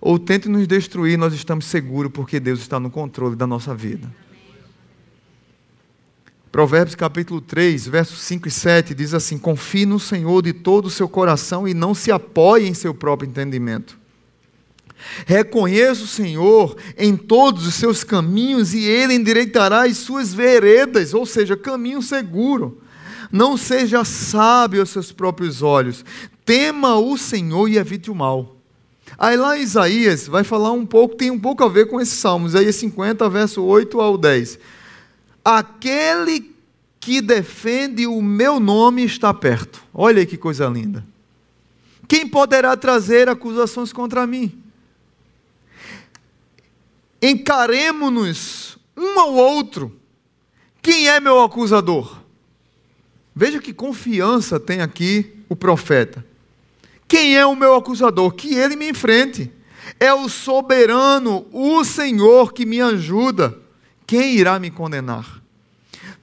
ou 0.00 0.18
tente 0.18 0.48
nos 0.48 0.66
destruir, 0.66 1.16
nós 1.16 1.32
estamos 1.32 1.66
seguros 1.66 2.12
porque 2.12 2.40
Deus 2.40 2.60
está 2.60 2.80
no 2.80 2.90
controle 2.90 3.36
da 3.36 3.46
nossa 3.46 3.74
vida. 3.74 4.08
Provérbios 6.50 6.94
capítulo 6.94 7.40
3, 7.40 7.86
versos 7.86 8.20
5 8.20 8.48
e 8.48 8.50
7 8.50 8.94
diz 8.94 9.12
assim: 9.14 9.38
Confie 9.38 9.84
no 9.84 10.00
Senhor 10.00 10.42
de 10.42 10.52
todo 10.52 10.86
o 10.86 10.90
seu 10.90 11.08
coração 11.08 11.68
e 11.68 11.74
não 11.74 11.94
se 11.94 12.10
apoie 12.10 12.66
em 12.66 12.74
seu 12.74 12.94
próprio 12.94 13.28
entendimento. 13.28 13.98
Reconheça 15.26 16.04
o 16.04 16.06
Senhor 16.06 16.76
em 16.96 17.16
todos 17.16 17.66
os 17.66 17.74
seus 17.74 18.04
caminhos 18.04 18.74
e 18.74 18.80
ele 18.84 19.14
endireitará 19.14 19.84
as 19.84 19.98
suas 19.98 20.34
veredas, 20.34 21.14
ou 21.14 21.24
seja, 21.24 21.56
caminho 21.56 22.02
seguro. 22.02 22.82
Não 23.30 23.56
seja 23.56 24.04
sábio 24.04 24.80
aos 24.80 24.90
seus 24.90 25.12
próprios 25.12 25.62
olhos. 25.62 26.04
Tema 26.44 26.96
o 26.96 27.16
Senhor 27.18 27.68
e 27.68 27.76
evite 27.76 28.10
o 28.10 28.14
mal. 28.14 28.56
Aí 29.18 29.36
lá 29.36 29.56
Isaías 29.56 30.26
vai 30.26 30.44
falar 30.44 30.72
um 30.72 30.84
pouco, 30.84 31.16
tem 31.16 31.30
um 31.30 31.38
pouco 31.38 31.64
a 31.64 31.68
ver 31.68 31.86
com 31.86 32.00
esse 32.00 32.16
salmo, 32.16 32.46
Isaías 32.46 32.76
50, 32.76 33.28
verso 33.28 33.62
8 33.62 34.00
ao 34.00 34.18
10. 34.18 34.58
Aquele 35.44 36.54
que 37.00 37.20
defende 37.20 38.06
o 38.06 38.20
meu 38.20 38.60
nome 38.60 39.04
está 39.04 39.32
perto. 39.32 39.82
Olha 39.94 40.26
que 40.26 40.36
coisa 40.36 40.66
linda. 40.66 41.04
Quem 42.06 42.26
poderá 42.26 42.76
trazer 42.76 43.28
acusações 43.28 43.92
contra 43.92 44.26
mim? 44.26 44.62
Encaremos-nos 47.20 48.78
um 48.96 49.18
ao 49.18 49.34
outro. 49.34 49.98
Quem 50.80 51.08
é 51.08 51.20
meu 51.20 51.42
acusador? 51.42 52.18
Veja 53.34 53.60
que 53.60 53.72
confiança 53.72 54.58
tem 54.58 54.80
aqui 54.80 55.44
o 55.48 55.56
profeta. 55.56 56.24
Quem 57.06 57.36
é 57.36 57.46
o 57.46 57.56
meu 57.56 57.74
acusador? 57.74 58.32
Que 58.32 58.54
ele 58.54 58.76
me 58.76 58.90
enfrente. 58.90 59.50
É 59.98 60.12
o 60.12 60.28
soberano, 60.28 61.46
o 61.52 61.84
Senhor 61.84 62.52
que 62.52 62.66
me 62.66 62.80
ajuda. 62.80 63.58
Quem 64.06 64.36
irá 64.36 64.58
me 64.58 64.70
condenar? 64.70 65.42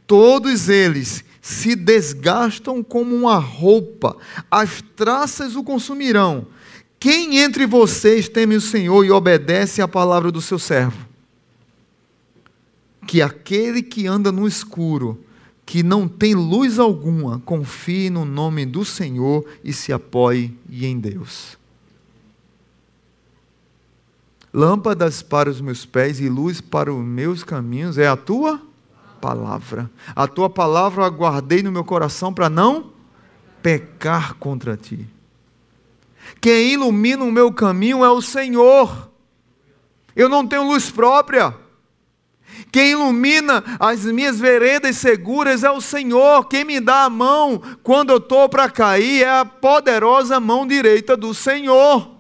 Todos 0.06 0.70
eles 0.70 1.24
se 1.42 1.76
desgastam 1.76 2.84
como 2.84 3.16
uma 3.16 3.38
roupa, 3.38 4.18
as 4.50 4.82
traças 4.96 5.56
o 5.56 5.64
consumirão. 5.64 6.48
Quem 7.06 7.38
entre 7.38 7.68
vocês 7.68 8.28
teme 8.28 8.56
o 8.56 8.62
Senhor 8.62 9.06
e 9.06 9.12
obedece 9.12 9.80
à 9.80 9.88
palavra 9.88 10.32
do 10.32 10.42
seu 10.42 10.58
servo? 10.58 11.06
Que 13.06 13.22
aquele 13.22 13.84
que 13.84 14.08
anda 14.08 14.32
no 14.32 14.48
escuro, 14.48 15.24
que 15.68 15.84
não 15.84 16.08
tem 16.08 16.34
luz 16.34 16.80
alguma, 16.80 17.38
confie 17.42 18.10
no 18.10 18.26
nome 18.26 18.66
do 18.66 18.84
Senhor 18.84 19.46
e 19.64 19.72
se 19.72 19.94
apoie 19.94 20.52
em 20.68 21.00
Deus. 21.00 21.60
Lâmpadas 24.52 25.22
para 25.22 25.48
os 25.48 25.62
meus 25.62 25.86
pés 25.86 26.20
e 26.20 26.28
luz 26.28 26.60
para 26.60 26.92
os 26.92 27.06
meus 27.06 27.44
caminhos 27.44 28.00
é 28.00 28.08
a 28.08 28.18
tua 28.18 28.60
palavra. 29.22 29.92
A 30.16 30.28
tua 30.28 30.50
palavra 30.50 31.04
eu 31.04 31.06
aguardei 31.06 31.62
no 31.62 31.72
meu 31.72 31.84
coração 31.84 32.34
para 32.34 32.50
não 32.50 32.92
pecar 33.62 34.34
contra 34.40 34.76
ti. 34.76 35.08
Quem 36.46 36.74
ilumina 36.74 37.24
o 37.24 37.32
meu 37.32 37.52
caminho 37.52 38.06
é 38.06 38.10
o 38.12 38.22
Senhor. 38.22 39.10
Eu 40.16 40.30
não 40.30 40.46
tenho 40.46 40.68
luz 40.68 40.92
própria. 40.92 41.56
Quem 42.72 42.92
ilumina 42.92 43.64
as 43.80 44.06
minhas 44.06 44.40
veredas 44.40 44.96
seguras 44.98 45.64
é 45.64 45.72
o 45.72 45.82
Senhor. 45.82 46.48
Quem 46.48 46.64
me 46.64 46.80
dá 46.80 47.06
a 47.06 47.10
mão 47.10 47.60
quando 47.82 48.12
eu 48.12 48.18
estou 48.18 48.48
para 48.48 48.70
cair 48.70 49.24
é 49.24 49.40
a 49.40 49.44
poderosa 49.44 50.40
mão 50.40 50.68
direita 50.68 51.18
do 51.18 51.34
Senhor. 51.34 52.12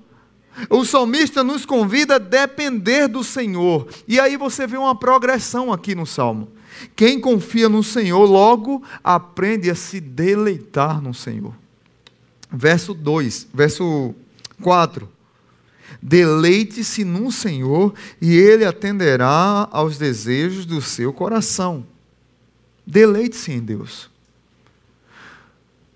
O 0.71 0.83
salmista 0.83 1.43
nos 1.43 1.63
convida 1.63 2.15
a 2.15 2.17
depender 2.17 3.07
do 3.07 3.23
Senhor. 3.23 3.87
E 4.07 4.19
aí 4.19 4.37
você 4.37 4.65
vê 4.65 4.75
uma 4.75 4.95
progressão 4.95 5.71
aqui 5.71 5.93
no 5.93 6.07
salmo. 6.07 6.51
Quem 6.95 7.21
confia 7.21 7.69
no 7.69 7.83
Senhor 7.83 8.25
logo 8.25 8.81
aprende 9.03 9.69
a 9.69 9.75
se 9.75 10.01
deleitar 10.01 10.99
no 10.99 11.13
Senhor. 11.13 11.53
Verso 12.55 12.93
2, 12.93 13.47
verso 13.53 14.15
4. 14.61 15.09
Deleite-se 16.01 17.03
no 17.03 17.31
Senhor 17.31 17.93
e 18.21 18.33
Ele 18.35 18.63
atenderá 18.63 19.67
aos 19.71 19.97
desejos 19.97 20.65
do 20.65 20.81
seu 20.81 21.11
coração. 21.11 21.85
Deleite-se 22.87 23.51
em 23.51 23.59
Deus. 23.59 24.09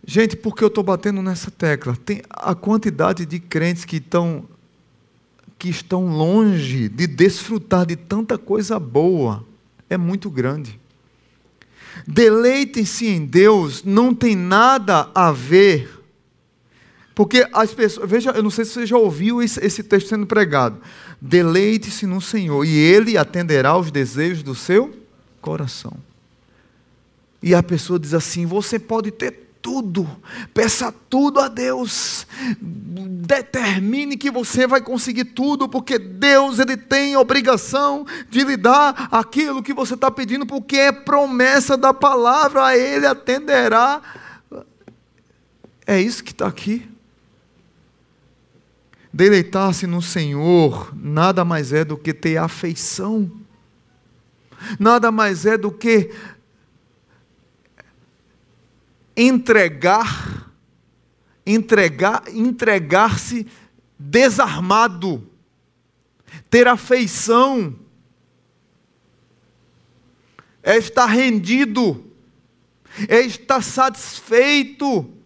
Gente, 0.05 0.35
por 0.35 0.55
que 0.55 0.63
eu 0.63 0.67
estou 0.67 0.83
batendo 0.83 1.21
nessa 1.21 1.51
tecla? 1.51 1.95
Tem 1.95 2.21
a 2.29 2.55
quantidade 2.55 3.25
de 3.25 3.39
crentes 3.39 3.85
que 3.85 3.97
estão, 3.97 4.43
que 5.57 5.69
estão 5.69 6.07
longe 6.07 6.89
de 6.89 7.07
desfrutar 7.07 7.85
de 7.85 7.95
tanta 7.95 8.37
coisa 8.37 8.79
boa 8.79 9.45
é 9.89 9.97
muito 9.97 10.29
grande. 10.29 10.79
Deleitem-se 12.07 13.07
em 13.07 13.25
Deus 13.25 13.83
não 13.83 14.13
tem 14.13 14.35
nada 14.35 15.09
a 15.13 15.31
ver 15.31 15.98
porque 17.19 17.45
as 17.51 17.73
pessoas, 17.73 18.09
veja, 18.09 18.31
eu 18.31 18.41
não 18.41 18.49
sei 18.49 18.63
se 18.63 18.71
você 18.71 18.85
já 18.85 18.97
ouviu 18.97 19.41
esse, 19.41 19.83
texto 19.83 20.07
sendo 20.07 20.25
pregado. 20.25 20.79
Deleite-se 21.19 22.05
no 22.05 22.21
Senhor 22.21 22.63
e 22.63 22.69
Ele 22.73 23.17
atenderá 23.17 23.71
aos 23.71 23.91
desejos 23.91 24.41
do 24.41 24.55
seu 24.55 24.97
coração. 25.41 25.91
E 27.43 27.53
a 27.53 27.61
pessoa 27.61 27.99
diz 27.99 28.13
assim: 28.13 28.45
você 28.45 28.79
pode 28.79 29.11
ter 29.11 29.49
tudo, 29.61 30.09
peça 30.53 30.95
tudo 31.09 31.41
a 31.41 31.49
Deus, 31.49 32.25
determine 32.61 34.15
que 34.15 34.31
você 34.31 34.65
vai 34.65 34.79
conseguir 34.79 35.25
tudo, 35.25 35.67
porque 35.67 35.99
Deus 35.99 36.57
ele 36.57 36.77
tem 36.77 37.17
obrigação 37.17 38.07
de 38.29 38.45
lhe 38.45 38.55
dar 38.55 39.09
aquilo 39.11 39.61
que 39.61 39.73
você 39.73 39.95
está 39.95 40.09
pedindo, 40.09 40.45
porque 40.45 40.77
é 40.77 40.93
promessa 40.93 41.75
da 41.75 41.93
palavra, 41.93 42.67
a 42.67 42.77
Ele 42.77 43.05
atenderá. 43.05 44.01
É 45.85 45.99
isso 45.99 46.23
que 46.23 46.31
está 46.31 46.47
aqui. 46.47 46.87
Deleitar-se 49.11 49.87
no 49.87 50.01
Senhor 50.01 50.95
nada 50.95 51.43
mais 51.43 51.73
é 51.73 51.83
do 51.83 51.97
que 51.97 52.13
ter 52.13 52.37
afeição, 52.37 53.31
nada 54.79 55.11
mais 55.11 55.45
é 55.45 55.57
do 55.57 55.71
que 55.71 56.11
entregar, 59.17 60.51
entregar, 61.45 62.23
entregar-se 62.31 63.47
desarmado, 63.97 65.27
ter 66.49 66.67
afeição, 66.67 67.75
é 70.61 70.77
estar 70.77 71.07
rendido, 71.07 72.05
é 73.07 73.21
estar 73.21 73.63
satisfeito 73.63 75.18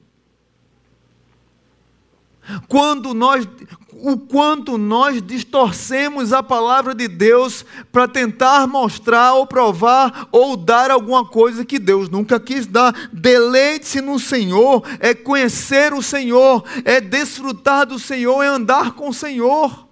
quando 2.67 3.13
nós, 3.13 3.47
o 3.91 4.17
quanto 4.17 4.77
nós 4.77 5.21
distorcemos 5.21 6.33
a 6.33 6.43
palavra 6.43 6.93
de 6.93 7.07
Deus 7.07 7.65
para 7.91 8.07
tentar 8.07 8.67
mostrar 8.67 9.33
ou 9.33 9.47
provar 9.47 10.27
ou 10.31 10.57
dar 10.57 10.91
alguma 10.91 11.25
coisa 11.25 11.65
que 11.65 11.79
Deus 11.79 12.09
nunca 12.09 12.39
quis 12.39 12.67
dar. 12.67 12.93
Deleite-se 13.13 14.01
no 14.01 14.19
Senhor, 14.19 14.83
é 14.99 15.13
conhecer 15.13 15.93
o 15.93 16.01
Senhor, 16.01 16.63
é 16.83 16.99
desfrutar 16.99 17.85
do 17.85 17.97
Senhor, 17.97 18.41
é 18.43 18.47
andar 18.47 18.91
com 18.91 19.09
o 19.09 19.13
Senhor. 19.13 19.87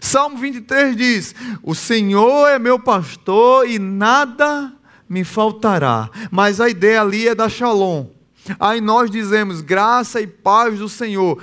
Salmo 0.00 0.38
23 0.38 0.96
diz: 0.96 1.34
O 1.62 1.74
Senhor 1.74 2.48
é 2.48 2.58
meu 2.58 2.78
pastor 2.78 3.68
e 3.68 3.78
nada 3.78 4.72
me 5.08 5.24
faltará. 5.24 6.08
Mas 6.30 6.60
a 6.60 6.68
ideia 6.68 7.02
ali 7.02 7.28
é 7.28 7.34
da 7.34 7.48
Shalom 7.48 8.21
Aí 8.58 8.80
nós 8.80 9.10
dizemos 9.10 9.60
graça 9.60 10.20
e 10.20 10.26
paz 10.26 10.78
do 10.78 10.88
Senhor. 10.88 11.42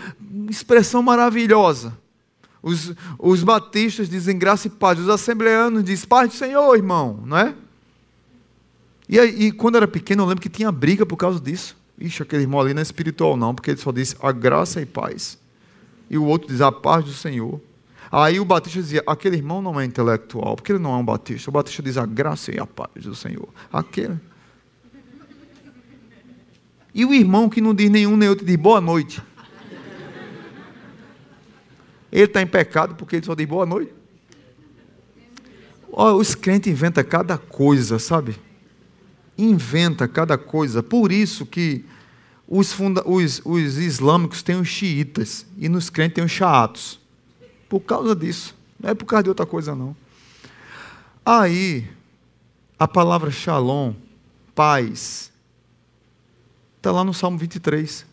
Expressão 0.50 1.02
maravilhosa. 1.02 1.98
Os, 2.62 2.94
os 3.18 3.44
batistas 3.44 4.10
dizem 4.10 4.38
graça 4.38 4.68
e 4.68 4.70
paz. 4.70 5.00
Os 5.00 5.10
assembleanos 5.10 5.84
dizem 5.84 6.08
paz 6.08 6.30
do 6.30 6.36
Senhor, 6.36 6.76
irmão, 6.76 7.22
não 7.26 7.38
é? 7.38 7.56
E, 9.08 9.20
aí, 9.20 9.44
e 9.44 9.52
quando 9.52 9.76
era 9.76 9.88
pequeno, 9.88 10.24
eu 10.24 10.28
lembro 10.28 10.42
que 10.42 10.50
tinha 10.50 10.72
briga 10.72 11.06
por 11.06 11.18
causa 11.18 11.40
disso. 11.40 11.76
Ixi, 11.98 12.22
aquele 12.22 12.44
irmão 12.44 12.60
ali 12.60 12.74
não 12.74 12.80
é 12.80 12.84
espiritual, 12.84 13.36
não, 13.36 13.56
porque 13.56 13.72
ele 13.72 13.80
só 13.80 13.92
disse 13.92 14.16
a 14.22 14.32
graça 14.32 14.82
e 14.82 14.86
paz. 14.86 15.38
E 16.10 16.18
o 16.18 16.26
outro 16.26 16.48
diz 16.48 16.62
a 16.62 16.72
paz 16.72 17.06
do 17.06 17.14
Senhor. 17.14 17.60
Aí 18.12 18.40
o 18.40 18.46
Batista 18.46 18.80
dizia: 18.80 19.04
aquele 19.06 19.38
irmão 19.38 19.62
não 19.62 19.80
é 19.80 19.86
intelectual, 19.86 20.56
porque 20.56 20.72
ele 20.72 20.80
não 20.80 20.94
é 20.94 20.98
um 20.98 21.06
Batista. 21.06 21.50
O 21.50 21.54
Batista 21.54 21.82
diz 21.82 21.98
a 21.98 22.06
graça 22.06 22.54
e 22.54 22.60
a 22.60 22.66
paz 22.66 23.04
do 23.04 23.16
Senhor. 23.16 23.48
Aquele. 23.72 24.18
E 26.94 27.06
o 27.06 27.14
irmão 27.14 27.50
que 27.50 27.62
não 27.62 27.74
diz 27.74 27.90
nenhum 27.90 28.18
nem 28.18 28.30
outro 28.30 28.46
diz 28.46 28.56
boa 28.56 28.82
noite. 28.82 29.22
Ele 32.12 32.24
está 32.24 32.42
em 32.42 32.48
pecado 32.48 32.96
porque 32.96 33.18
ele 33.18 33.26
só 33.26 33.36
diz 33.36 33.48
boa 33.48 33.66
noite. 33.66 33.94
Oh, 35.92 36.14
os 36.14 36.36
crentes 36.36 36.72
inventam 36.72 37.04
cada 37.04 37.38
coisa, 37.38 38.00
sabe? 38.00 38.36
Inventa 39.38 40.08
cada 40.08 40.38
coisa. 40.38 40.82
Por 40.82 41.12
isso 41.12 41.46
que 41.46 41.86
os, 42.48 42.74
funda 42.74 43.08
os, 43.08 43.42
os 43.46 43.78
islâmicos 43.78 44.42
têm 44.42 44.60
os 44.60 44.68
xiitas 44.68 45.46
e 45.58 45.70
nos 45.70 45.90
crentes 45.90 46.16
tem 46.16 46.24
os 46.24 46.32
xaatos. 46.32 47.00
Por 47.68 47.82
causa 47.82 48.16
disso. 48.16 48.56
Não 48.80 48.90
é 48.90 48.94
por 48.96 49.06
causa 49.06 49.24
de 49.24 49.30
outra 49.30 49.46
coisa, 49.46 49.76
não. 49.76 49.96
Aí, 51.26 51.88
a 52.78 52.88
palavra 52.88 53.30
shalom, 53.30 53.94
paz, 54.56 55.29
está 56.80 56.94
lá 56.94 57.04
no 57.04 57.14
Salmo 57.14 57.38
23. 57.38 58.06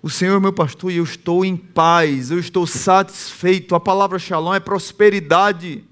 O 0.00 0.08
Senhor 0.08 0.36
é 0.36 0.40
meu 0.40 0.52
pastor 0.54 0.90
e 0.90 0.96
eu 0.96 1.04
estou 1.04 1.44
em 1.44 1.54
paz, 1.54 2.30
eu 2.30 2.38
estou 2.38 2.66
satisfeito. 2.66 3.74
A 3.74 3.80
palavra 3.80 4.18
shalom 4.18 4.54
é 4.54 4.60
prosperidade. 4.60 5.84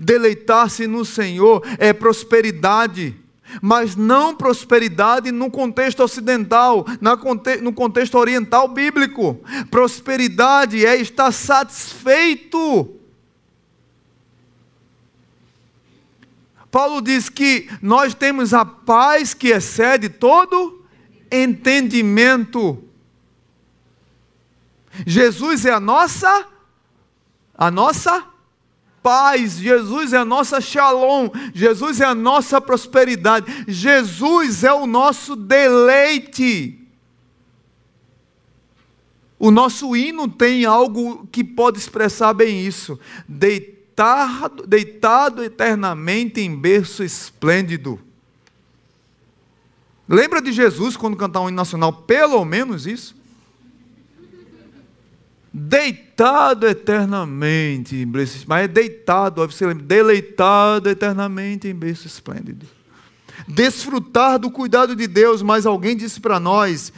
Deleitar-se 0.00 0.88
no 0.88 1.04
Senhor 1.04 1.62
é 1.78 1.92
prosperidade, 1.92 3.14
mas 3.62 3.94
não 3.94 4.34
prosperidade 4.34 5.30
no 5.30 5.52
contexto 5.52 6.02
ocidental, 6.02 6.84
no 7.62 7.72
contexto 7.72 8.18
oriental 8.18 8.66
bíblico. 8.66 9.40
Prosperidade 9.70 10.84
é 10.84 10.96
estar 10.96 11.30
satisfeito. 11.30 12.92
Paulo 16.76 17.00
diz 17.00 17.30
que 17.30 17.70
nós 17.80 18.12
temos 18.12 18.52
a 18.52 18.62
paz 18.62 19.32
que 19.32 19.48
excede 19.48 20.10
todo 20.10 20.84
entendimento. 21.32 22.84
Jesus 25.06 25.64
é 25.64 25.70
a 25.70 25.80
nossa 25.80 26.46
a 27.54 27.70
nossa 27.70 28.26
paz, 29.02 29.52
Jesus 29.52 30.12
é 30.12 30.18
a 30.18 30.24
nossa 30.26 30.60
shalom, 30.60 31.30
Jesus 31.54 31.98
é 31.98 32.04
a 32.04 32.14
nossa 32.14 32.60
prosperidade, 32.60 33.64
Jesus 33.66 34.62
é 34.62 34.74
o 34.74 34.86
nosso 34.86 35.34
deleite. 35.34 36.78
O 39.38 39.50
nosso 39.50 39.96
hino 39.96 40.28
tem 40.28 40.66
algo 40.66 41.26
que 41.32 41.42
pode 41.42 41.78
expressar 41.78 42.34
bem 42.34 42.66
isso. 42.66 43.00
Deitado, 43.96 44.66
deitado 44.66 45.42
eternamente 45.42 46.40
em 46.40 46.54
berço 46.54 47.02
esplêndido. 47.02 47.98
Lembra 50.06 50.42
de 50.42 50.52
Jesus 50.52 50.96
quando 50.98 51.16
cantar 51.16 51.40
um 51.40 51.48
hino 51.48 51.56
nacional? 51.56 51.92
Pelo 51.92 52.44
menos 52.44 52.86
isso 52.86 53.16
deitado 55.58 56.66
eternamente 56.66 57.96
em 57.96 58.06
berço 58.06 58.44
mas 58.46 58.64
é 58.64 58.68
deitado, 58.68 59.46
você 59.48 59.66
lembra, 59.66 59.84
deleitado 59.84 60.90
eternamente 60.90 61.66
em 61.66 61.74
berço 61.74 62.06
esplêndido. 62.06 62.66
Desfrutar 63.48 64.38
do 64.38 64.50
cuidado 64.50 64.94
de 64.94 65.06
Deus, 65.06 65.40
mas 65.40 65.64
alguém 65.64 65.96
disse 65.96 66.20
para 66.20 66.38
nós 66.38 66.92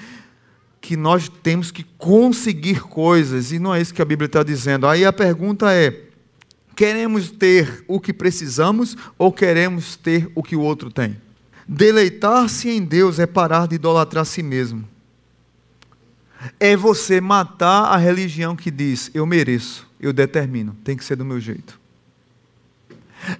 que 0.80 0.96
nós 0.96 1.28
temos 1.28 1.70
que 1.70 1.84
conseguir 1.96 2.80
coisas, 2.80 3.52
e 3.52 3.60
não 3.60 3.72
é 3.72 3.80
isso 3.80 3.94
que 3.94 4.02
a 4.02 4.04
Bíblia 4.04 4.26
está 4.26 4.42
dizendo. 4.42 4.88
Aí 4.88 5.04
a 5.04 5.12
pergunta 5.12 5.72
é: 5.72 6.07
queremos 6.78 7.28
ter 7.28 7.84
o 7.88 7.98
que 7.98 8.12
precisamos 8.12 8.96
ou 9.18 9.32
queremos 9.32 9.96
ter 9.96 10.30
o 10.34 10.42
que 10.42 10.54
o 10.54 10.60
outro 10.60 10.90
tem? 10.90 11.20
Deleitar-se 11.66 12.70
em 12.70 12.84
Deus 12.84 13.18
é 13.18 13.26
parar 13.26 13.66
de 13.66 13.74
idolatrar 13.74 14.22
a 14.22 14.24
si 14.24 14.42
mesmo 14.42 14.86
é 16.58 16.76
você 16.76 17.20
matar 17.20 17.84
a 17.86 17.96
religião 17.96 18.54
que 18.54 18.70
diz: 18.70 19.10
eu 19.12 19.26
mereço, 19.26 19.86
eu 20.00 20.12
determino, 20.12 20.76
tem 20.84 20.96
que 20.96 21.04
ser 21.04 21.16
do 21.16 21.24
meu 21.24 21.40
jeito. 21.40 21.78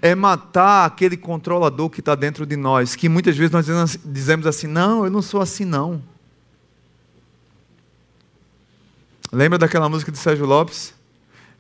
É 0.02 0.14
matar 0.14 0.86
aquele 0.86 1.16
controlador 1.16 1.88
que 1.88 2.00
está 2.00 2.14
dentro 2.14 2.44
de 2.44 2.56
nós, 2.56 2.96
que 2.96 3.08
muitas 3.08 3.36
vezes 3.36 3.52
nós 3.52 3.98
dizemos 4.04 4.46
assim: 4.46 4.66
não, 4.66 5.04
eu 5.04 5.10
não 5.10 5.22
sou 5.22 5.40
assim, 5.40 5.64
não. 5.64 6.02
Lembra 9.30 9.58
daquela 9.58 9.88
música 9.88 10.10
de 10.10 10.18
Sérgio 10.18 10.46
Lopes? 10.46 10.97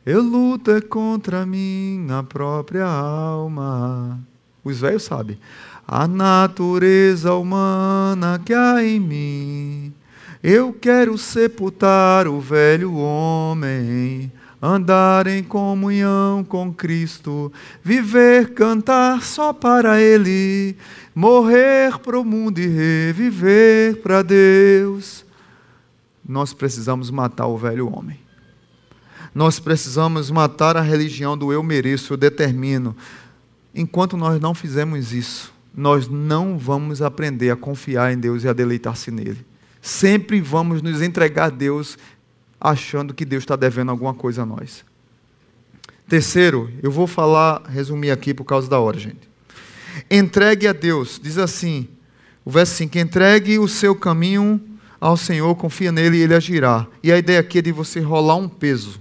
Eu 0.04 0.22
luto 0.22 0.70
é 0.70 0.80
contra 0.80 1.44
minha 1.44 2.22
própria 2.22 2.86
alma. 2.86 4.18
Os 4.64 4.80
velhos 4.80 5.02
sabem. 5.02 5.38
A 5.86 6.06
natureza 6.06 7.34
humana 7.34 8.40
que 8.44 8.52
há 8.52 8.82
em 8.84 9.00
mim 9.00 9.94
eu 10.42 10.72
quero 10.72 11.18
sepultar 11.18 12.28
o 12.28 12.40
velho 12.40 12.94
homem, 12.94 14.30
andar 14.62 15.26
em 15.26 15.42
comunhão 15.42 16.44
com 16.44 16.72
Cristo, 16.72 17.52
viver, 17.82 18.54
cantar 18.54 19.22
só 19.22 19.52
para 19.52 20.00
Ele, 20.00 20.76
morrer 21.12 21.98
para 21.98 22.18
o 22.18 22.24
mundo 22.24 22.60
e 22.60 22.68
reviver 22.68 23.96
para 23.96 24.22
Deus. 24.22 25.24
Nós 26.26 26.52
precisamos 26.52 27.10
matar 27.10 27.48
o 27.48 27.58
velho 27.58 27.92
homem. 27.92 28.27
Nós 29.38 29.60
precisamos 29.60 30.30
matar 30.30 30.76
a 30.76 30.80
religião 30.80 31.38
do 31.38 31.52
eu 31.52 31.62
mereço, 31.62 32.12
eu 32.12 32.16
determino. 32.16 32.96
Enquanto 33.72 34.16
nós 34.16 34.40
não 34.40 34.54
fizermos 34.54 35.12
isso, 35.12 35.52
nós 35.72 36.08
não 36.08 36.58
vamos 36.58 37.00
aprender 37.00 37.50
a 37.50 37.56
confiar 37.56 38.12
em 38.12 38.18
Deus 38.18 38.42
e 38.42 38.48
a 38.48 38.52
deleitar-se 38.52 39.10
nele 39.12 39.46
sempre 39.80 40.40
vamos 40.40 40.82
nos 40.82 41.02
entregar 41.02 41.46
a 41.46 41.50
Deus 41.50 41.96
achando 42.60 43.14
que 43.14 43.24
Deus 43.24 43.42
está 43.42 43.56
devendo 43.56 43.90
alguma 43.90 44.14
coisa 44.14 44.42
a 44.42 44.46
nós. 44.46 44.84
Terceiro, 46.08 46.70
eu 46.82 46.90
vou 46.90 47.06
falar, 47.06 47.62
resumir 47.68 48.10
aqui 48.10 48.32
por 48.32 48.44
causa 48.44 48.68
da 48.68 48.78
hora, 48.78 48.98
gente. 48.98 49.28
Entregue 50.10 50.66
a 50.66 50.72
Deus, 50.72 51.20
diz 51.22 51.38
assim, 51.38 51.88
o 52.44 52.50
verso 52.50 52.74
5: 52.76 52.98
entregue 52.98 53.58
o 53.58 53.68
seu 53.68 53.94
caminho 53.94 54.60
ao 55.00 55.16
Senhor, 55.16 55.54
confia 55.54 55.92
nele 55.92 56.16
e 56.16 56.22
ele 56.22 56.34
agirá. 56.34 56.86
E 57.02 57.12
a 57.12 57.18
ideia 57.18 57.40
aqui 57.40 57.58
é 57.58 57.62
de 57.62 57.72
você 57.72 58.00
rolar 58.00 58.36
um 58.36 58.48
peso, 58.48 59.00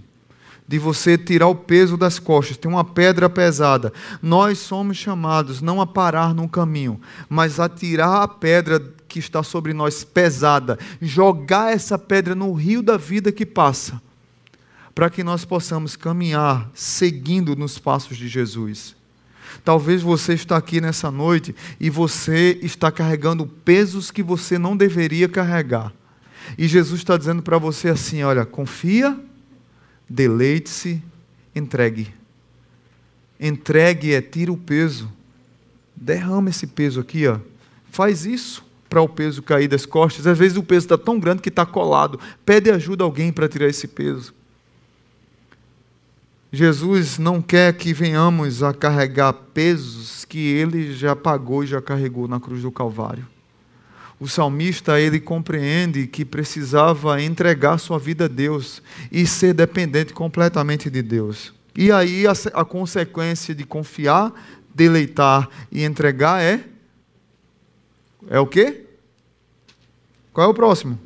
de 0.68 0.78
você 0.78 1.18
tirar 1.18 1.48
o 1.48 1.56
peso 1.56 1.96
das 1.96 2.20
costas, 2.20 2.58
tem 2.58 2.70
uma 2.70 2.84
pedra 2.84 3.30
pesada. 3.30 3.94
Nós 4.22 4.60
somos 4.60 4.98
chamados 4.98 5.62
não 5.62 5.80
a 5.80 5.88
parar 5.88 6.34
no 6.34 6.50
caminho, 6.50 7.00
mas 7.30 7.60
a 7.60 7.70
tirar 7.70 8.24
a 8.24 8.28
pedra 8.28 8.80
que 9.08 9.20
está 9.20 9.42
sobre 9.42 9.74
nós 9.74 10.04
pesada, 10.04 10.78
jogar 11.02 11.74
essa 11.74 11.98
pedra 11.98 12.36
no 12.36 12.52
rio 12.54 12.84
da 12.84 12.98
vida 12.98 13.32
que 13.32 13.46
passa, 13.46 14.02
para 14.94 15.10
que 15.10 15.24
nós 15.24 15.46
possamos 15.46 15.96
caminhar 15.96 16.70
seguindo 16.74 17.56
nos 17.56 17.80
passos 17.80 18.18
de 18.18 18.28
Jesus. 18.28 18.96
Talvez 19.64 20.02
você 20.02 20.34
está 20.34 20.58
aqui 20.58 20.82
nessa 20.82 21.10
noite 21.10 21.56
e 21.80 21.90
você 21.90 22.60
está 22.62 22.92
carregando 22.92 23.46
pesos 23.46 24.12
que 24.12 24.22
você 24.22 24.58
não 24.58 24.76
deveria 24.76 25.30
carregar. 25.30 25.94
E 26.58 26.68
Jesus 26.68 27.00
está 27.00 27.18
dizendo 27.18 27.42
para 27.42 27.58
você 27.58 27.90
assim: 27.90 28.24
olha, 28.24 28.46
confia, 28.46 29.18
deleite-se, 30.10 31.02
entregue. 31.56 32.14
Entregue 33.40 34.14
é 34.14 34.22
tira 34.22 34.52
o 34.52 34.58
peso. 34.58 35.12
Derrama 35.96 36.50
esse 36.50 36.68
peso 36.68 37.00
aqui, 37.00 37.28
ó. 37.28 37.40
Faz 37.92 38.26
isso 38.26 38.66
para 38.90 39.02
o 39.02 39.10
peso 39.10 39.42
cair 39.42 39.68
das 39.68 39.86
costas. 39.86 40.28
Às 40.28 40.38
vezes 40.38 40.58
o 40.58 40.64
peso 40.64 40.86
está 40.86 40.98
tão 40.98 41.20
grande 41.20 41.42
que 41.42 41.50
está 41.50 41.66
colado. 41.66 42.20
Pede 42.46 42.70
ajuda 42.72 43.04
a 43.04 43.06
alguém 43.06 43.32
para 43.32 43.48
tirar 43.48 43.68
esse 43.68 43.88
peso. 43.88 44.34
Jesus 46.52 47.18
não 47.18 47.42
quer 47.42 47.74
que 47.74 47.94
venhamos 47.94 48.64
a 48.64 48.74
carregar 48.74 49.34
pesos 49.34 50.24
que 50.24 50.40
ele 50.40 50.94
já 50.94 51.16
pagou 51.16 51.64
e 51.64 51.68
já 51.68 51.82
carregou 51.82 52.28
na 52.28 52.40
cruz 52.40 52.62
do 52.62 52.72
Calvário. 52.72 53.28
O 54.20 54.28
salmista, 54.28 55.00
ele 55.00 55.20
compreende 55.20 56.08
que 56.08 56.26
precisava 56.26 57.22
entregar 57.22 57.78
sua 57.78 58.00
vida 58.00 58.26
a 58.26 58.28
Deus 58.28 58.82
e 59.12 59.28
ser 59.28 59.54
dependente 59.54 60.14
completamente 60.14 60.90
de 60.90 61.02
Deus. 61.02 61.54
E 61.76 61.92
aí 61.92 62.26
a, 62.26 62.34
a 62.54 62.66
consequência 62.66 63.54
de 63.54 63.64
confiar, 63.64 64.34
deleitar 64.74 65.48
e 65.72 65.84
entregar 65.84 66.42
é 66.42 66.64
é 68.30 68.40
o 68.40 68.48
quê? 68.48 68.86
Qual 70.34 70.48
é 70.48 70.50
o 70.50 70.54
próximo? 70.54 71.00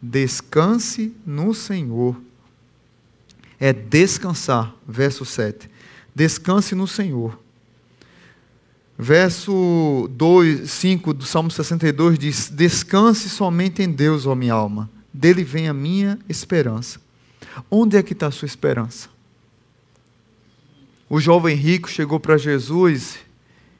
Descanse 0.00 1.14
no 1.24 1.52
Senhor. 1.52 2.20
É 3.58 3.72
descansar, 3.72 4.74
verso 4.86 5.24
7. 5.24 5.68
Descanse 6.14 6.74
no 6.74 6.86
Senhor. 6.86 7.38
Verso 8.98 10.08
2, 10.12 10.70
5 10.70 11.12
do 11.12 11.24
Salmo 11.24 11.50
62 11.50 12.18
diz: 12.18 12.48
Descanse 12.48 13.28
somente 13.28 13.82
em 13.82 13.90
Deus, 13.90 14.26
ó 14.26 14.34
minha 14.34 14.54
alma, 14.54 14.90
dele 15.12 15.44
vem 15.44 15.68
a 15.68 15.74
minha 15.74 16.18
esperança. 16.28 16.98
Onde 17.70 17.96
é 17.96 18.02
que 18.02 18.14
está 18.14 18.28
a 18.28 18.30
sua 18.30 18.46
esperança? 18.46 19.08
O 21.08 21.20
jovem 21.20 21.54
rico 21.54 21.88
chegou 21.88 22.18
para 22.18 22.36
Jesus 22.36 23.18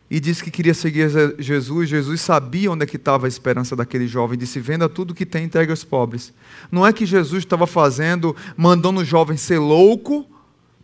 e 0.08 0.20
disse 0.20 0.44
que 0.44 0.50
queria 0.50 0.74
seguir 0.74 1.10
Jesus. 1.38 1.88
Jesus 1.88 2.20
sabia 2.20 2.70
onde 2.70 2.84
é 2.84 2.86
que 2.86 2.96
estava 2.96 3.26
a 3.26 3.28
esperança 3.28 3.74
daquele 3.74 4.06
jovem. 4.06 4.38
Disse: 4.38 4.60
Venda 4.60 4.88
tudo 4.88 5.14
que 5.14 5.26
tem, 5.26 5.44
entregue 5.44 5.70
aos 5.70 5.82
pobres. 5.82 6.32
Não 6.70 6.86
é 6.86 6.92
que 6.92 7.06
Jesus 7.06 7.42
estava 7.42 7.66
fazendo, 7.66 8.36
mandando 8.56 9.00
o 9.00 9.04
jovem 9.04 9.36
ser 9.36 9.58
louco. 9.58 10.26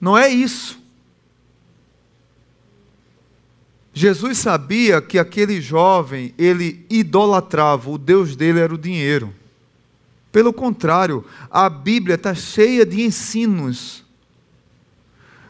Não 0.00 0.16
é 0.18 0.28
isso. 0.28 0.81
Jesus 3.94 4.38
sabia 4.38 5.02
que 5.02 5.18
aquele 5.18 5.60
jovem, 5.60 6.34
ele 6.38 6.84
idolatrava, 6.88 7.90
o 7.90 7.98
Deus 7.98 8.34
dele 8.34 8.60
era 8.60 8.74
o 8.74 8.78
dinheiro. 8.78 9.32
Pelo 10.30 10.52
contrário, 10.52 11.24
a 11.50 11.68
Bíblia 11.68 12.14
está 12.14 12.34
cheia 12.34 12.86
de 12.86 13.02
ensinos 13.02 14.02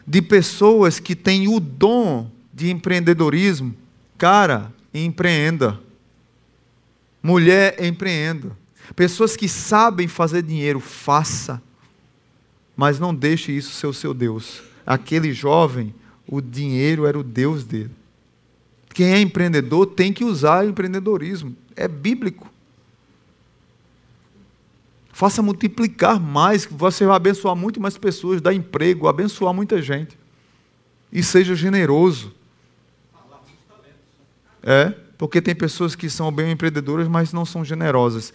de 0.05 0.21
pessoas 0.21 0.99
que 0.99 1.15
têm 1.15 1.47
o 1.47 1.59
dom 1.59 2.29
de 2.53 2.69
empreendedorismo. 2.69 3.73
Cara, 4.17 4.73
empreenda. 4.93 5.79
Mulher, 7.21 7.81
empreenda. 7.81 8.51
Pessoas 8.93 9.37
que 9.37 9.47
sabem 9.47 10.09
fazer 10.09 10.43
dinheiro, 10.43 10.81
faça. 10.81 11.61
Mas 12.75 12.99
não 12.99 13.15
deixe 13.15 13.53
isso 13.53 13.71
ser 13.71 13.87
o 13.87 13.93
seu 13.93 14.13
Deus. 14.13 14.61
Aquele 14.85 15.31
jovem, 15.31 15.95
o 16.27 16.41
dinheiro 16.41 17.05
era 17.05 17.17
o 17.17 17.23
Deus 17.23 17.63
dele. 17.63 17.91
Quem 18.93 19.11
é 19.11 19.19
empreendedor 19.19 19.87
tem 19.87 20.13
que 20.13 20.23
usar 20.23 20.63
o 20.63 20.69
empreendedorismo. 20.69 21.55
É 21.75 21.87
bíblico. 21.87 22.47
Faça 25.11 25.41
multiplicar 25.41 26.19
mais, 26.19 26.65
você 26.65 27.05
vai 27.05 27.15
abençoar 27.15 27.55
muito 27.55 27.81
mais 27.81 27.97
pessoas, 27.97 28.41
dar 28.41 28.53
emprego, 28.53 29.07
abençoar 29.07 29.53
muita 29.53 29.81
gente. 29.81 30.17
E 31.11 31.23
seja 31.23 31.55
generoso. 31.55 32.33
É, 34.61 34.93
porque 35.17 35.41
tem 35.41 35.55
pessoas 35.55 35.95
que 35.95 36.09
são 36.09 36.31
bem 36.31 36.51
empreendedoras, 36.51 37.07
mas 37.07 37.33
não 37.33 37.45
são 37.45 37.65
generosas. 37.65 38.33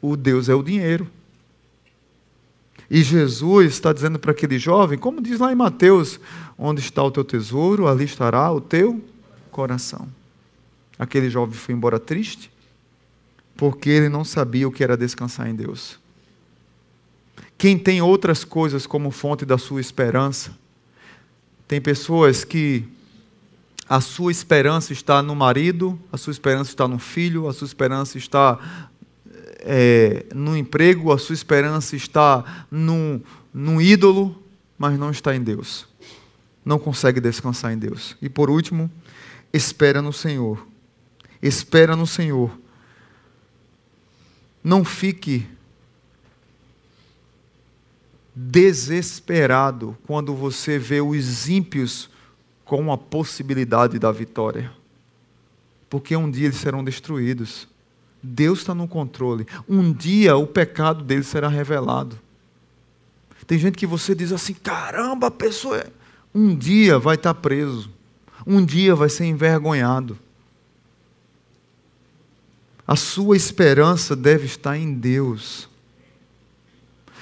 O 0.00 0.16
Deus 0.16 0.48
é 0.48 0.54
o 0.54 0.62
dinheiro. 0.62 1.08
E 2.90 3.02
Jesus 3.02 3.74
está 3.74 3.92
dizendo 3.92 4.18
para 4.18 4.30
aquele 4.30 4.58
jovem, 4.58 4.98
como 4.98 5.20
diz 5.20 5.38
lá 5.38 5.52
em 5.52 5.54
Mateus: 5.54 6.18
onde 6.58 6.80
está 6.80 7.02
o 7.02 7.10
teu 7.10 7.24
tesouro, 7.24 7.86
ali 7.86 8.04
estará 8.04 8.50
o 8.50 8.60
teu 8.60 9.02
coração. 9.58 10.06
Aquele 10.96 11.28
jovem 11.28 11.52
foi 11.56 11.74
embora 11.74 11.98
triste, 11.98 12.48
porque 13.56 13.90
ele 13.90 14.08
não 14.08 14.24
sabia 14.24 14.68
o 14.68 14.70
que 14.70 14.84
era 14.84 14.96
descansar 14.96 15.48
em 15.48 15.54
Deus. 15.56 15.98
Quem 17.56 17.76
tem 17.76 18.00
outras 18.00 18.44
coisas 18.44 18.86
como 18.86 19.10
fonte 19.10 19.44
da 19.44 19.58
sua 19.58 19.80
esperança, 19.80 20.56
tem 21.66 21.80
pessoas 21.80 22.44
que 22.44 22.84
a 23.88 24.00
sua 24.00 24.30
esperança 24.30 24.92
está 24.92 25.20
no 25.24 25.34
marido, 25.34 25.98
a 26.12 26.16
sua 26.16 26.30
esperança 26.30 26.70
está 26.70 26.86
no 26.86 27.00
filho, 27.00 27.48
a 27.48 27.52
sua 27.52 27.66
esperança 27.66 28.16
está 28.16 28.60
é, 29.58 30.24
no 30.32 30.56
emprego, 30.56 31.12
a 31.12 31.18
sua 31.18 31.34
esperança 31.34 31.96
está 31.96 32.64
num, 32.70 33.20
num 33.52 33.80
ídolo, 33.80 34.40
mas 34.78 34.96
não 34.96 35.10
está 35.10 35.34
em 35.34 35.42
Deus. 35.42 35.88
Não 36.64 36.78
consegue 36.78 37.20
descansar 37.20 37.72
em 37.72 37.78
Deus. 37.78 38.16
E 38.22 38.28
por 38.28 38.50
último, 38.50 38.88
espera 39.52 40.02
no 40.02 40.12
Senhor. 40.12 40.66
Espera 41.40 41.94
no 41.96 42.06
Senhor. 42.06 42.50
Não 44.62 44.84
fique 44.84 45.46
desesperado 48.34 49.96
quando 50.06 50.34
você 50.34 50.78
vê 50.78 51.00
os 51.00 51.48
ímpios 51.48 52.10
com 52.64 52.92
a 52.92 52.98
possibilidade 52.98 53.98
da 53.98 54.12
vitória. 54.12 54.70
Porque 55.88 56.14
um 56.14 56.30
dia 56.30 56.46
eles 56.46 56.58
serão 56.58 56.84
destruídos. 56.84 57.66
Deus 58.22 58.60
está 58.60 58.74
no 58.74 58.86
controle. 58.86 59.46
Um 59.68 59.92
dia 59.92 60.36
o 60.36 60.46
pecado 60.46 61.02
deles 61.02 61.26
será 61.26 61.48
revelado. 61.48 62.18
Tem 63.46 63.58
gente 63.58 63.78
que 63.78 63.86
você 63.86 64.14
diz 64.14 64.32
assim: 64.32 64.52
caramba, 64.54 65.28
a 65.28 65.30
pessoa. 65.30 65.78
É... 65.78 65.90
Um 66.34 66.54
dia 66.54 66.98
vai 66.98 67.14
estar 67.14 67.32
preso 67.32 67.90
um 68.48 68.64
dia 68.64 68.94
vai 68.94 69.10
ser 69.10 69.26
envergonhado. 69.26 70.18
A 72.86 72.96
sua 72.96 73.36
esperança 73.36 74.16
deve 74.16 74.46
estar 74.46 74.78
em 74.78 74.94
Deus. 74.94 75.68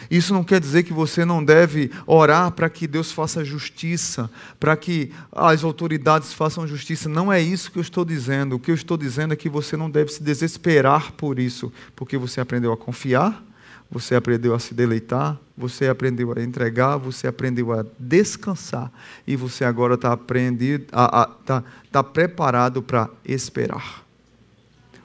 Isso 0.09 0.33
não 0.33 0.45
quer 0.45 0.61
dizer 0.61 0.85
que 0.85 0.93
você 0.93 1.25
não 1.25 1.45
deve 1.45 1.91
orar 2.07 2.53
para 2.53 2.71
que 2.71 2.87
Deus 2.87 3.11
faça 3.11 3.45
justiça, 3.45 4.31
para 4.61 4.77
que 4.77 5.11
as 5.33 5.65
autoridades 5.65 6.33
façam 6.33 6.65
justiça. 6.65 7.09
Não 7.09 7.33
é 7.33 7.43
isso 7.43 7.73
que 7.73 7.79
eu 7.79 7.83
estou 7.83 8.05
dizendo. 8.05 8.55
O 8.55 8.61
que 8.61 8.71
eu 8.71 8.75
estou 8.77 8.97
dizendo 8.97 9.35
é 9.35 9.37
que 9.37 9.49
você 9.49 9.77
não 9.77 9.91
deve 9.91 10.13
se 10.13 10.23
desesperar 10.23 11.11
por 11.15 11.41
isso, 11.41 11.73
porque 11.97 12.17
você 12.17 12.41
aprendeu 12.41 12.73
a 12.73 12.77
confiar, 12.77 13.43
você 13.91 14.15
aprendeu 14.15 14.55
a 14.55 14.59
se 14.59 14.75
deleitar, 14.75 15.39
você 15.57 15.89
aprendeu 15.89 16.33
a 16.37 16.43
entregar, 16.43 16.97
você 16.97 17.27
aprendeu 17.27 17.73
a 17.73 17.85
descansar 17.99 18.93
e 19.27 19.37
você 19.37 19.65
agora 19.65 19.95
está 19.95 20.17
tá, 20.17 21.65
tá 21.91 22.03
preparado 22.03 22.83
para 22.83 23.09
esperar. 23.25 24.05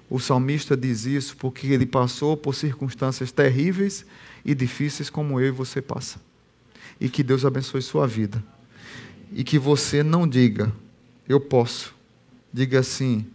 O 0.10 0.20
salmista 0.20 0.76
diz 0.76 1.06
isso 1.06 1.38
porque 1.38 1.67
ele 1.67 1.86
passou 1.86 2.36
por 2.36 2.54
circunstâncias 2.54 3.32
terríveis 3.32 4.06
e 4.44 4.54
difíceis 4.54 5.10
como 5.10 5.39
eu 5.39 5.48
e 5.48 5.52
você 5.52 5.82
passa. 5.82 6.20
E 7.00 7.08
que 7.08 7.24
Deus 7.24 7.46
abençoe 7.46 7.82
sua 7.82 8.06
vida. 8.06 8.44
E 9.32 9.44
que 9.44 9.58
você 9.58 10.04
não 10.04 10.28
diga, 10.28 10.72
eu 11.30 11.39
posso. 11.39 11.96
Diga 12.52 12.80
assim, 12.80 13.26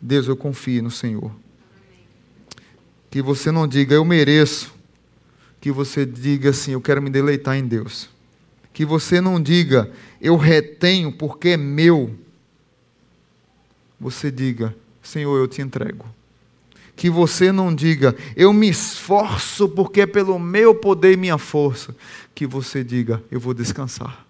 Deus, 0.00 0.28
eu 0.28 0.36
confio 0.36 0.82
no 0.82 0.90
Senhor. 0.90 1.32
Que 3.14 3.22
você 3.22 3.52
não 3.52 3.68
diga, 3.68 3.94
eu 3.94 4.04
mereço 4.04 4.74
que 5.60 5.70
você 5.70 6.04
diga 6.04 6.50
assim: 6.50 6.72
Eu 6.72 6.80
quero 6.80 7.00
me 7.00 7.08
deleitar 7.08 7.56
em 7.56 7.64
Deus. 7.64 8.10
Que 8.72 8.84
você 8.84 9.20
não 9.20 9.40
diga: 9.40 9.88
Eu 10.20 10.36
retenho 10.36 11.12
porque 11.12 11.50
é 11.50 11.56
meu. 11.56 12.12
Você 14.00 14.32
diga: 14.32 14.74
Senhor, 15.00 15.38
eu 15.38 15.46
te 15.46 15.62
entrego. 15.62 16.04
Que 16.96 17.08
você 17.08 17.52
não 17.52 17.72
diga: 17.72 18.16
Eu 18.34 18.52
me 18.52 18.68
esforço 18.68 19.68
porque 19.68 20.00
é 20.00 20.06
pelo 20.08 20.36
meu 20.36 20.74
poder 20.74 21.12
e 21.12 21.16
minha 21.16 21.38
força. 21.38 21.94
Que 22.34 22.48
você 22.48 22.82
diga: 22.82 23.22
Eu 23.30 23.38
vou 23.38 23.54
descansar. 23.54 24.26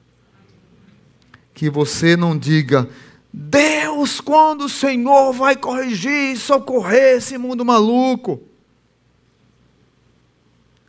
Que 1.55 1.71
você 1.71 2.19
não 2.19 2.37
diga: 2.37 2.87
Deus, 3.33 4.21
quando 4.21 4.67
o 4.67 4.69
Senhor 4.69 5.33
vai 5.33 5.57
corrigir 5.57 6.35
e 6.35 6.37
socorrer 6.37 7.17
esse 7.17 7.39
mundo 7.39 7.65
maluco 7.65 8.43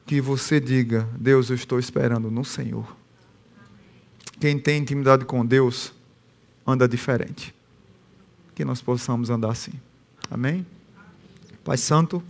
que 0.06 0.22
você 0.22 0.60
diga: 0.60 1.08
Deus, 1.20 1.50
eu 1.50 1.56
estou 1.56 1.80
esperando 1.80 2.30
no 2.30 2.46
Senhor. 2.46 2.96
Quem 4.40 4.60
tem 4.60 4.82
intimidade 4.82 5.26
com 5.26 5.46
Deus 5.46 5.94
anda 6.66 6.88
diferente. 6.88 7.54
Que 8.54 8.64
nós 8.64 8.82
possamos 8.82 9.30
andar 9.30 9.52
assim. 9.52 9.74
Amém? 10.30 10.66
Pai 11.64 11.78
Santo, 11.78 12.24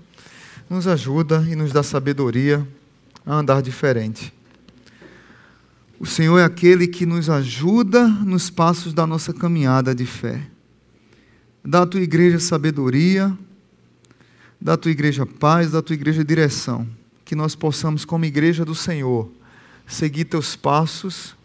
nos 0.70 0.88
ajuda 0.88 1.46
e 1.50 1.56
nos 1.56 1.72
dá 1.72 1.84
sabedoria 1.84 2.66
a 3.26 3.36
andar 3.36 3.62
diferente. 3.62 4.34
O 6.00 6.06
Senhor 6.06 6.38
é 6.40 6.44
aquele 6.44 6.88
que 6.88 7.06
nos 7.06 7.30
ajuda 7.30 8.08
nos 8.08 8.50
passos 8.50 8.94
da 8.94 9.08
nossa 9.08 9.34
caminhada 9.34 9.96
de 9.96 10.06
fé. 10.06 10.42
Dá 11.64 11.82
à 11.82 11.86
tua 11.86 12.02
igreja 12.02 12.40
sabedoria, 12.40 13.36
dá 14.62 14.74
à 14.74 14.78
tua 14.78 14.92
igreja 14.92 15.26
paz, 15.26 15.72
dá 15.72 15.80
à 15.80 15.82
tua 15.82 15.96
igreja 15.96 16.24
direção 16.24 16.88
que 17.26 17.36
nós 17.36 17.56
possamos, 17.56 18.06
como 18.06 18.24
igreja 18.24 18.64
do 18.64 18.76
Senhor, 18.76 19.30
seguir 19.88 20.26
teus 20.26 20.56
passos, 20.56 21.36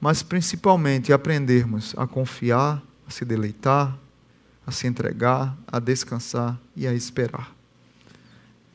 mas 0.00 0.24
principalmente 0.24 1.12
aprendermos 1.12 1.94
a 1.96 2.06
confiar, 2.06 2.82
a 3.06 3.10
se 3.10 3.24
deleitar, 3.24 3.96
a 4.66 4.72
se 4.72 4.88
entregar, 4.88 5.56
a 5.68 5.78
descansar 5.78 6.58
e 6.74 6.86
a 6.86 6.92
esperar. 6.92 7.54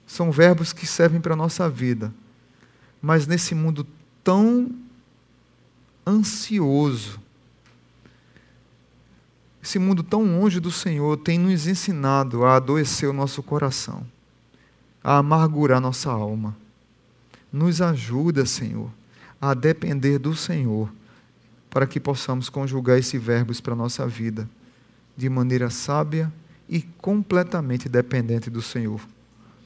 São 0.08 0.32
verbos 0.32 0.72
que 0.72 0.88
servem 0.88 1.20
para 1.20 1.34
a 1.34 1.38
nossa 1.38 1.70
vida, 1.70 2.14
mas 3.01 3.28
nesse 3.28 3.53
mundo 3.53 3.86
tão 4.24 4.72
ansioso, 6.08 7.20
esse 9.62 9.80
mundo 9.80 10.03
tão 10.03 10.24
longe 10.24 10.60
do 10.60 10.72
Senhor 10.72 11.18
tem 11.18 11.39
nos 11.39 11.68
ensinado 11.68 12.45
a 12.45 12.56
adoecer 12.56 13.10
o 13.10 13.14
nosso 13.14 13.43
coração 13.43 14.06
a 15.06 15.20
amargurar 15.20 15.80
nossa 15.80 16.10
alma. 16.10 16.58
Nos 17.53 17.80
ajuda, 17.80 18.43
Senhor, 18.43 18.89
a 19.39 19.53
depender 19.53 20.18
do 20.18 20.36
Senhor, 20.36 20.91
para 21.70 21.86
que 21.86 21.99
possamos 21.99 22.49
conjugar 22.49 22.97
esses 22.97 23.22
verbos 23.22 23.62
para 23.62 23.74
a 23.74 23.78
nossa 23.78 24.08
vida. 24.08 24.49
de 25.18 25.30
maneira 25.30 25.70
sábia 25.70 26.30
e 26.68 26.82
completamente 26.82 27.88
dependente 27.88 28.49
do 28.49 28.62
Senhor, 28.62 28.99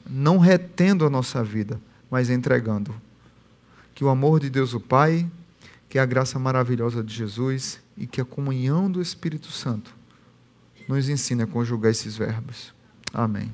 não 0.08 0.38
retendo 0.38 1.04
a 1.04 1.10
nossa 1.10 1.42
vida, 1.42 1.80
mas 2.08 2.30
entregando. 2.30 2.94
Que 3.92 4.04
o 4.04 4.08
amor 4.08 4.38
de 4.38 4.48
Deus 4.48 4.74
o 4.74 4.78
Pai, 4.78 5.28
que 5.88 5.98
a 5.98 6.06
graça 6.06 6.38
maravilhosa 6.38 7.02
de 7.02 7.12
Jesus 7.12 7.80
e 7.96 8.06
que 8.06 8.20
a 8.20 8.24
comunhão 8.24 8.88
do 8.88 9.02
Espírito 9.02 9.50
Santo 9.50 9.92
nos 10.86 11.08
ensine 11.08 11.42
a 11.42 11.48
conjugar 11.48 11.90
esses 11.90 12.16
verbos. 12.16 12.72
Amém. 13.12 13.50